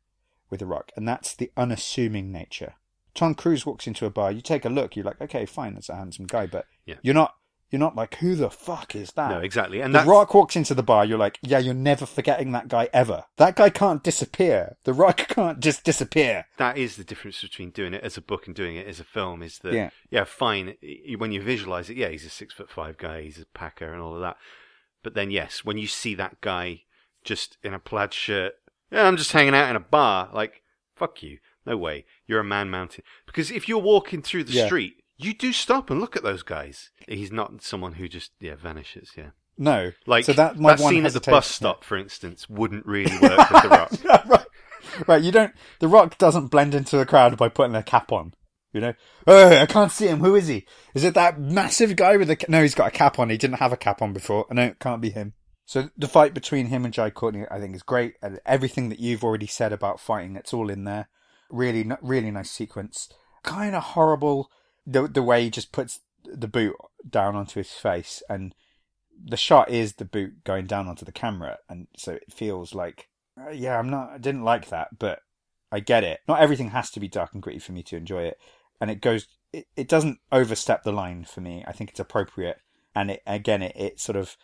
[0.51, 2.75] with The Rock, and that's the unassuming nature.
[3.19, 5.89] Tom Cruise walks into a bar, you take a look, you're like, okay, fine, that's
[5.89, 6.95] a handsome guy, but Yeah.
[7.03, 7.35] you're not,
[7.71, 9.29] you're not like, who the fuck is that?
[9.31, 9.81] No, exactly.
[9.81, 12.69] And the that's, Rock walks into the bar, you're like, yeah, you're never forgetting that
[12.69, 13.25] guy ever.
[13.37, 14.77] That guy can't disappear.
[14.85, 16.47] The Rock can't just disappear.
[16.59, 19.05] that is the difference between doing it as a book and doing it as a
[19.05, 19.43] film.
[19.43, 19.91] Is that Yeah.
[20.11, 20.77] yeah, fine.
[21.19, 24.01] When you visualize it, yeah, he's a six foot five guy, he's a packer and
[24.01, 24.37] all of that.
[25.03, 26.83] But then, yes, when you see that guy
[27.25, 28.55] just in a plaid shirt,
[28.93, 30.63] yeah, I'm just hanging out in a bar, like,
[30.95, 31.39] fuck you.
[31.69, 32.05] No way.
[32.27, 33.05] You're a man mountain.
[33.27, 34.67] Because if you're walking through the Yeah.
[34.67, 36.91] street, you do stop and look at those guys.
[37.09, 39.31] He's not someone who just, yeah, vanishes, yeah.
[39.57, 39.91] No.
[40.07, 43.11] Like, so that, my that one scene at the bus stop, for instance, wouldn't really
[43.21, 43.93] work with The Rock.
[44.05, 44.47] Yeah, right.
[45.07, 48.35] Right, you don't, The Rock doesn't blend into the crowd by putting a cap on.
[48.73, 48.95] You know?
[49.27, 50.21] Oh, I can't see him.
[50.21, 50.67] Who is he?
[50.95, 53.31] Is it that massive guy with a, ca- no, he's got a cap on.
[53.31, 54.47] He didn't have a cap on before.
[54.51, 55.33] No, it can't be him.
[55.67, 58.15] So the fight between him and Jai Courtney, I think is great.
[58.23, 61.09] And everything that you've already said about fighting, it's all in there.
[61.51, 63.09] Really, really nice sequence.
[63.43, 64.51] Kind of horrible
[64.87, 66.75] the the way he just puts the boot
[67.09, 68.55] down onto his face, and
[69.23, 73.09] the shot is the boot going down onto the camera, and so it feels like,
[73.41, 75.21] uh, yeah, I'm not, I didn't like that, but
[75.73, 76.21] I get it.
[76.29, 78.39] Not everything has to be dark and gritty for me to enjoy it,
[78.81, 81.65] and it goes, it, it doesn't overstep the line for me.
[81.67, 82.59] I think it's appropriate,
[82.95, 84.37] and it again, it, it sort of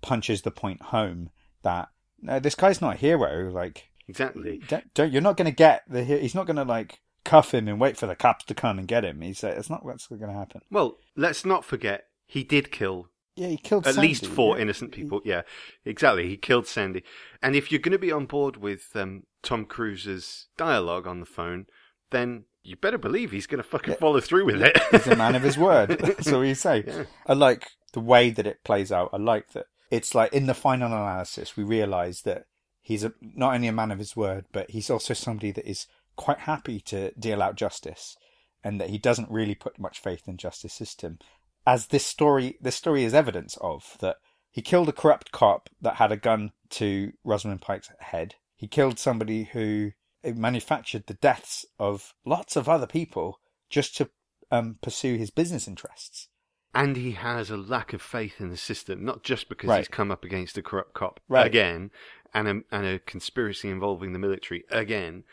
[0.00, 1.30] punches the point home
[1.62, 1.88] that
[2.20, 3.50] no, this guy's not a hero.
[3.50, 4.60] Like, Exactly.
[4.68, 7.68] don't, don't you're not going to get the he's not going to like cuff him
[7.68, 9.20] and wait for the cops to come and get him.
[9.20, 10.60] He's uh, it's not what's going to happen.
[10.70, 14.62] Well, let's not forget, he did kill Yeah, he killed at Sandy, least four yeah.
[14.62, 15.22] innocent people.
[15.24, 15.42] Yeah,
[15.84, 16.28] exactly.
[16.28, 17.02] He killed Sandy.
[17.42, 21.26] And if you're going to be on board with um, Tom Cruise's dialogue on the
[21.26, 21.66] phone,
[22.10, 23.98] then you better believe he's going to fucking Yeah.
[24.00, 24.78] follow through with it.
[24.90, 25.88] He's a man of his word.
[26.00, 26.84] That's all you say.
[26.86, 27.04] Yeah.
[27.26, 29.10] I like the way that it plays out.
[29.12, 32.46] I like that it's like in the final analysis, we realise that
[32.84, 35.86] he's a, not only a man of his word, but he's also somebody that is
[36.14, 38.16] quite happy to deal out justice,
[38.62, 41.18] and that he doesn't really put much faith in justice system.
[41.66, 44.18] As this story, this story is evidence of that
[44.50, 48.36] he killed a corrupt cop that had a gun to Rosamund Pike's head.
[48.54, 54.10] He killed somebody who manufactured the deaths of lots of other people just to
[54.50, 56.28] um, pursue his business interests.
[56.74, 59.78] And he has a lack of faith in the system, not just because Right.
[59.78, 61.46] he's come up against a corrupt cop Right.
[61.46, 61.90] again
[62.32, 65.24] and a, and a conspiracy involving the military again,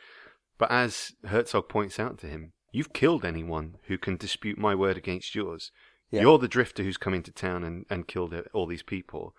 [0.58, 4.98] but as Herzog points out to him, you've killed anyone who can dispute my word
[4.98, 5.72] against yours.
[6.12, 6.22] Yeah.
[6.22, 9.34] You're the drifter who's come into town and, and killed uh, all these people.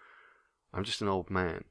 [0.72, 1.64] I'm just an old man.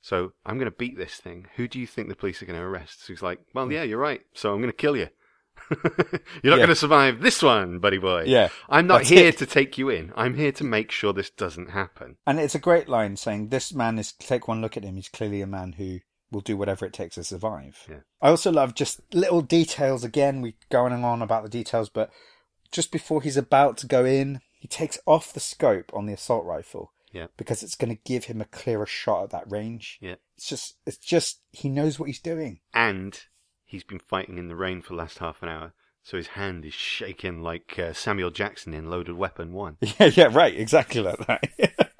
[0.00, 1.48] So I'm going to beat this thing.
[1.56, 3.04] Who do you think the police are going to arrest?
[3.04, 3.72] So he's like, well, hmm.
[3.72, 4.20] yeah, you're right.
[4.34, 5.08] So I'm going to kill you.
[5.70, 6.56] you're not Yeah.
[6.56, 8.24] going to survive this one, buddy boy.
[8.26, 9.38] Yeah, I'm not here it.
[9.38, 10.12] to take you in.
[10.16, 12.16] I'm here to make sure this doesn't happen.
[12.26, 15.08] And it's a great line saying, This man is, take one look at him, he's
[15.08, 16.00] clearly a man who
[16.30, 17.86] will do whatever it takes to survive.
[17.88, 18.00] Yeah.
[18.20, 20.04] I also love just little details.
[20.04, 22.10] Again, we going on about the details, but
[22.72, 26.44] just before he's about to go in, he takes off the scope on the assault
[26.44, 26.92] rifle.
[27.12, 27.28] Yeah.
[27.36, 29.98] Because it's going to give him a clearer shot at that range.
[30.02, 30.16] Yeah.
[30.36, 32.58] It's just, it's just, he knows what he's doing.
[32.74, 33.18] And
[33.66, 36.64] he's been fighting in the rain for the last half an hour, so his hand
[36.64, 39.76] is shaking like uh, Samuel Jackson in Loaded Weapon 1.
[39.98, 40.54] Yeah, yeah, right.
[40.58, 41.90] Exactly like that.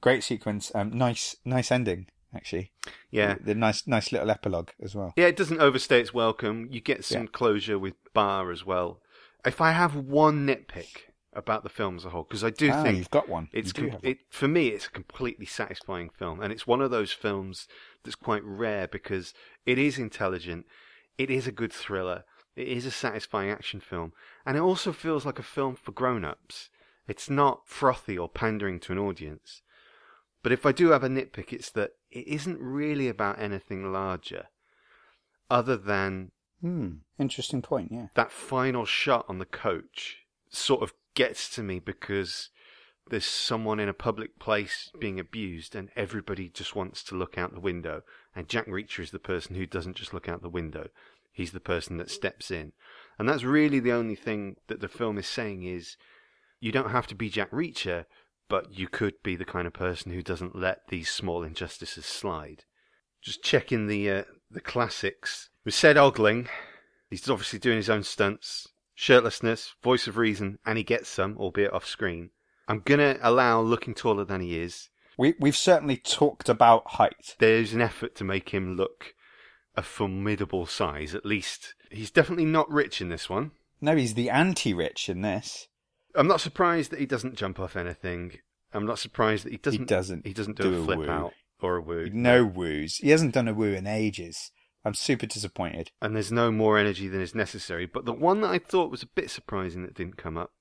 [0.00, 0.72] Great sequence.
[0.74, 2.72] Um, nice, nice ending, actually.
[3.10, 3.34] Yeah.
[3.34, 5.12] The, the nice, nice little epilogue as well.
[5.16, 6.68] Yeah, it doesn't overstay its welcome.
[6.70, 7.28] You get some Yeah.
[7.32, 9.00] closure with Barr as well.
[9.44, 12.82] If I have one nitpick, about the film as a whole because I do ah,
[12.82, 13.48] think you've got one.
[13.52, 14.00] it's com- one.
[14.02, 17.68] it for me it's a completely satisfying film and it's one of those films
[18.02, 19.32] that's quite rare because
[19.64, 20.66] it is intelligent
[21.18, 22.24] it is a good thriller
[22.56, 24.12] it is a satisfying action film
[24.44, 26.68] and it also feels like a film for grown-ups
[27.06, 29.62] it's not frothy or pandering to an audience
[30.42, 34.46] but if I do have a nitpick it's that it isn't really about anything larger
[35.48, 36.96] other than Hmm.
[37.18, 37.90] Interesting point.
[37.90, 38.08] Yeah.
[38.16, 40.18] that final shot on the coach
[40.50, 42.50] sort of gets to me because
[43.08, 47.52] there's someone in a public place being abused and everybody just wants to look out
[47.52, 48.02] the window.
[48.34, 50.88] And Jack Reacher is the person who doesn't just look out the window.
[51.32, 52.72] He's the person that steps in.
[53.18, 55.96] And that's really the only thing that the film is saying is
[56.60, 58.06] you don't have to be Jack Reacher
[58.50, 62.64] but you could be the kind of person who doesn't let these small injustices slide.
[63.22, 65.48] Just checking the uh, the classics.
[65.64, 66.48] With said ogling
[67.08, 68.68] He's obviously doing his own stunts,
[69.00, 72.30] shirtlessness, voice of reason, and he gets some, albeit off screen.
[72.68, 74.90] I'm gonna allow looking taller than he is.
[75.16, 77.34] We we've certainly talked about height.
[77.38, 79.14] There's an effort to make him look
[79.76, 81.14] a formidable size.
[81.14, 83.52] At least he's definitely not rich in this one.
[83.80, 85.68] No, he's the anti-rich in this.
[86.14, 88.38] I'm not surprised that he doesn't jump off anything.
[88.74, 89.80] I'm not surprised that he doesn't.
[89.80, 91.10] he doesn't He doesn't do, do a a flip woo.
[91.10, 92.10] out or a woo.
[92.12, 92.96] No woos.
[92.96, 94.50] He hasn't done a woo in ages.
[94.84, 95.90] I'm super disappointed.
[96.00, 97.86] and there's no more energy than is necessary.
[97.86, 100.52] But the one that I thought was a bit surprising that didn't come up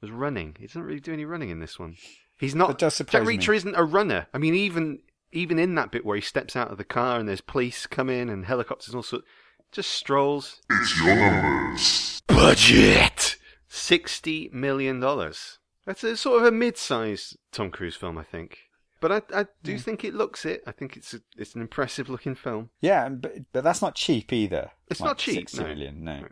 [0.00, 0.56] was running.
[0.58, 1.96] He doesn't really do any running in this one.
[2.38, 2.68] He's not.
[2.68, 3.38] That does surprise Jack me.
[3.38, 4.26] Reacher isn't a runner.
[4.34, 5.00] I mean, even
[5.32, 8.08] even in that bit where he steps out of the car and there's police come
[8.10, 9.26] in and helicopters and all sorts,
[9.70, 10.60] just strolls.
[10.70, 12.22] It's your numbers.
[12.26, 13.36] Budget
[13.68, 15.58] sixty million dollars.
[15.86, 18.58] That's a sort of a mid-sized Tom Cruise film, I think.
[19.00, 20.62] But I, I do think it looks it.
[20.66, 22.70] I think it's a, it's an impressive looking film.
[22.80, 24.70] Yeah, but but that's not cheap either.
[24.88, 25.66] It's Like not cheap, 60 no.
[25.68, 26.20] million, no.
[26.20, 26.28] No.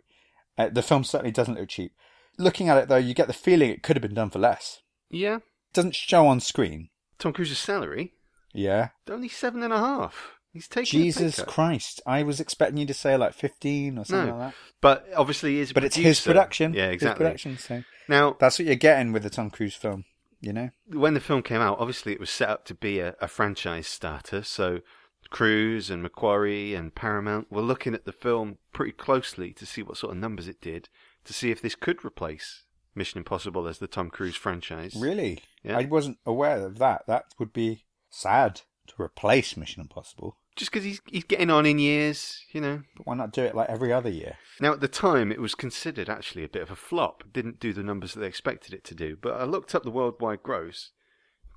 [0.57, 1.93] Uh, the film certainly doesn't look cheap.
[2.37, 4.81] Looking at it though, you get the feeling it could have been done for less.
[5.09, 6.89] Yeah, It doesn't show on screen.
[7.17, 8.13] Tom Cruise's salary
[8.53, 8.89] Yeah.
[9.09, 10.33] only seven and a half.
[10.53, 11.41] He's taking Jesus.
[11.43, 12.01] Christ.
[12.07, 14.37] I was expecting you to say like 15 or something No.
[14.37, 14.55] like that.
[14.81, 16.73] But obviously, he But it's his production.
[16.73, 17.23] Yeah, His exactly.
[17.25, 20.05] production, so Now, that's what you're getting with the Tom Cruise film,
[20.39, 20.69] you know?
[20.87, 23.87] when the film came out, obviously it was set up to be a, a franchise
[23.87, 24.43] starter.
[24.43, 24.81] So
[25.29, 29.97] Cruise and McQuarrie and Paramount were looking at the film pretty closely to see what
[29.97, 30.89] sort of numbers it did,
[31.25, 32.63] to see if this could replace
[32.95, 34.95] Mission Impossible as the Tom Cruise franchise.
[34.95, 35.39] Really?
[35.63, 35.77] Yeah.
[35.77, 37.03] I wasn't aware of that.
[37.07, 40.37] That would be sad to replace Mission Impossible.
[40.59, 42.81] Just because he's he's getting on in years, you know.
[42.97, 44.35] But why not do it like every other year?
[44.59, 47.23] Now at the time, it was considered actually a bit of a flop.
[47.25, 49.15] It didn't do the numbers that they expected it to do.
[49.19, 50.91] But I looked up the worldwide gross,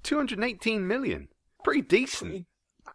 [0.04, 1.28] 218 million.
[1.64, 2.46] Pretty decent.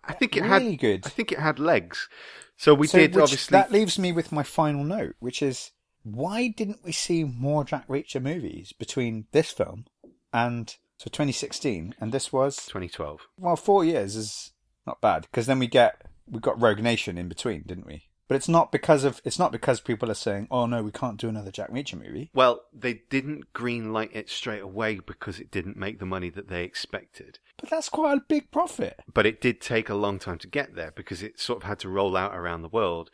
[0.03, 1.05] I think it really had good.
[1.05, 2.07] I think it had legs.
[2.55, 3.55] So we So did which- obviously.
[3.55, 5.71] That leaves me with my final note, which is
[6.03, 9.85] why didn't we see more Jack Reacher movies between this film
[10.33, 13.27] and so 2016 and this was 2012.
[13.37, 14.51] well four years is
[14.88, 18.03] not bad because then we get we got Rogue Nation in between, didn't we?
[18.27, 21.17] But it's not because of it's not because people are saying, "Oh no, we can't
[21.17, 25.49] do another Jack Reacher movie." Well, they didn't green light it straight away because it
[25.51, 27.39] didn't make the money that they expected.
[27.57, 28.99] But that's quite a big profit.
[29.13, 31.79] But it did take a long time to get there because it sort of had
[31.79, 33.09] to roll out around the world.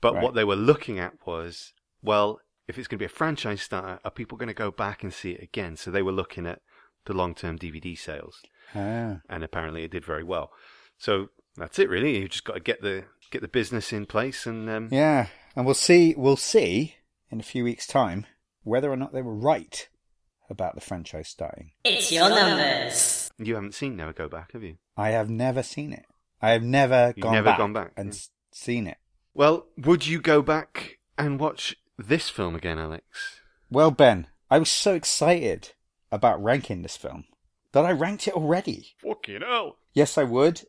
[0.00, 0.22] But Right.
[0.22, 3.98] what they were looking at was, well, if it's going to be a franchise starter,
[4.04, 5.76] are people going to go back and see it again?
[5.76, 6.60] So they were looking at
[7.06, 8.40] the long-term DVD sales,
[8.74, 9.20] Ah.
[9.28, 10.52] and apparently it did very well.
[10.98, 12.18] So that's it, really.
[12.18, 15.64] You just got to get the get the business in place, and um, Yeah, and
[15.64, 16.14] we'll see.
[16.16, 16.96] We'll see
[17.30, 18.26] in a few weeks' time
[18.62, 19.88] whether or not they were right
[20.50, 21.72] about the franchise starting.
[21.84, 23.30] It's your numbers.
[23.38, 24.76] you haven't seen Never Go Back, have you?
[24.96, 26.04] I have never seen it.
[26.40, 28.20] I have never You've gone never back gone back, and yeah.
[28.52, 28.98] seen it.
[29.32, 33.40] Well, would you go back and watch this film again, Alex?
[33.70, 35.72] Well, Ben, I was so excited
[36.12, 37.24] about ranking this film
[37.72, 38.94] that I ranked it already.
[39.02, 39.78] Fucking hell.
[39.94, 40.62] Yes, I would.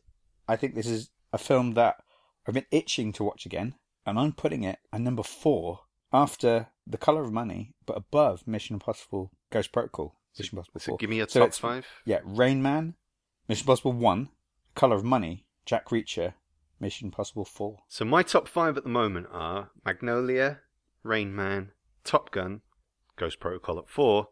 [0.48, 1.96] I think this is a film that
[2.46, 3.74] I've been itching to watch again,
[4.04, 5.80] and I'm putting it at number four
[6.12, 10.14] after The Color of Money, but above Mission Impossible Ghost Protocol.
[10.38, 10.98] Mission Impossible So 4.
[10.98, 11.86] give me a So top five.
[12.04, 12.94] Yeah, Rain Man,
[13.48, 14.28] Mission Impossible 1,
[14.74, 16.34] Color of Money, Jack Reacher,
[16.78, 17.78] Mission Impossible 4.
[17.88, 20.60] So my top five at the moment are Magnolia,
[21.02, 21.72] Rain Man,
[22.04, 22.60] Top Gun,
[23.16, 24.28] Ghost Protocol at four,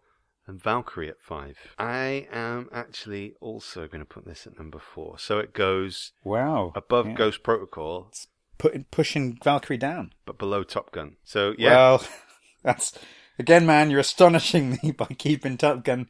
[0.47, 1.57] and Valkyrie at five.
[1.79, 5.19] I am actually also going to put this at number four.
[5.19, 6.73] So it goes Wow.
[6.75, 7.15] above Yeah.
[7.15, 8.11] Ghost Protocol,
[8.59, 10.12] Putting, pushing Valkyrie down.
[10.27, 11.16] but below Top Gun.
[11.25, 12.07] So yeah, Well,
[12.62, 12.93] that's
[13.39, 13.91] again, man.
[13.91, 16.09] You're astonishing me by keeping Top Gun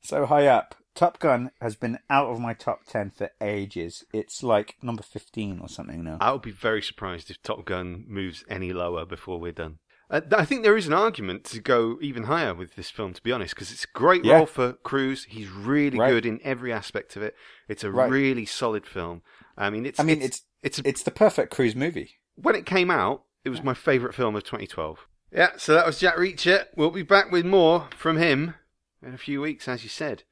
[0.00, 0.74] so high up.
[0.94, 4.04] Top Gun has been out of my top ten for ages.
[4.12, 6.18] It's like number fifteen or something now.
[6.20, 9.78] I would be very surprised if Top Gun moves any lower before we're done.
[10.10, 13.22] Uh, I think there is an argument to go even higher with this film, to
[13.22, 14.36] be honest, because it's a great Yeah.
[14.36, 15.24] role for Cruise.
[15.24, 16.10] He's really Right.
[16.10, 17.34] good in every aspect of it.
[17.68, 18.10] It's a Right.
[18.10, 19.22] really solid film.
[19.56, 19.98] I mean, it's.
[19.98, 22.18] I mean, it's it's, a, It's the perfect Cruise movie.
[22.36, 25.06] when it came out, it was my favourite film of 2012.
[25.30, 26.66] Yeah, so that was Jack Reacher.
[26.76, 28.54] We'll be back with more from him
[29.02, 30.22] in a few weeks, as you said.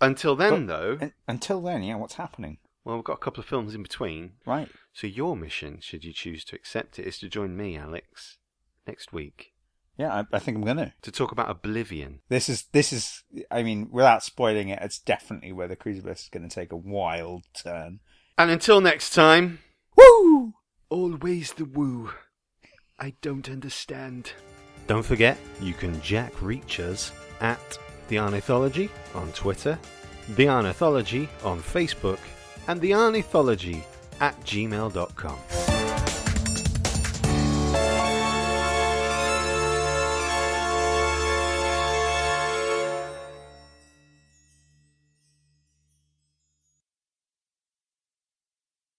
[0.00, 2.58] Until then, But- though, Un- Until then, yeah, what's happening?
[2.84, 4.34] well, we've got a couple of films in between.
[4.46, 4.70] Right.
[4.94, 8.38] So your mission, should you choose to accept it, is to join me, Alex,
[8.88, 9.52] next week
[9.96, 10.94] Yeah, I, I think I'm gonna.
[11.02, 12.20] to talk about Oblivion.
[12.28, 13.24] This is this is.
[13.50, 16.76] I mean, without spoiling it, it's definitely where the Cruciverse is going to take a
[16.76, 18.00] wild turn.
[18.38, 19.58] And until next time,
[19.96, 20.54] Woo!
[20.88, 22.12] always the woo.
[22.98, 24.32] I don't understand.
[24.86, 27.78] Don't forget, you can Jack reach us at
[28.08, 29.78] The Arniethology on Twitter,
[30.36, 32.20] The Arniethology on Facebook,
[32.68, 33.82] and The Arniethology
[34.20, 35.77] at gmail.com.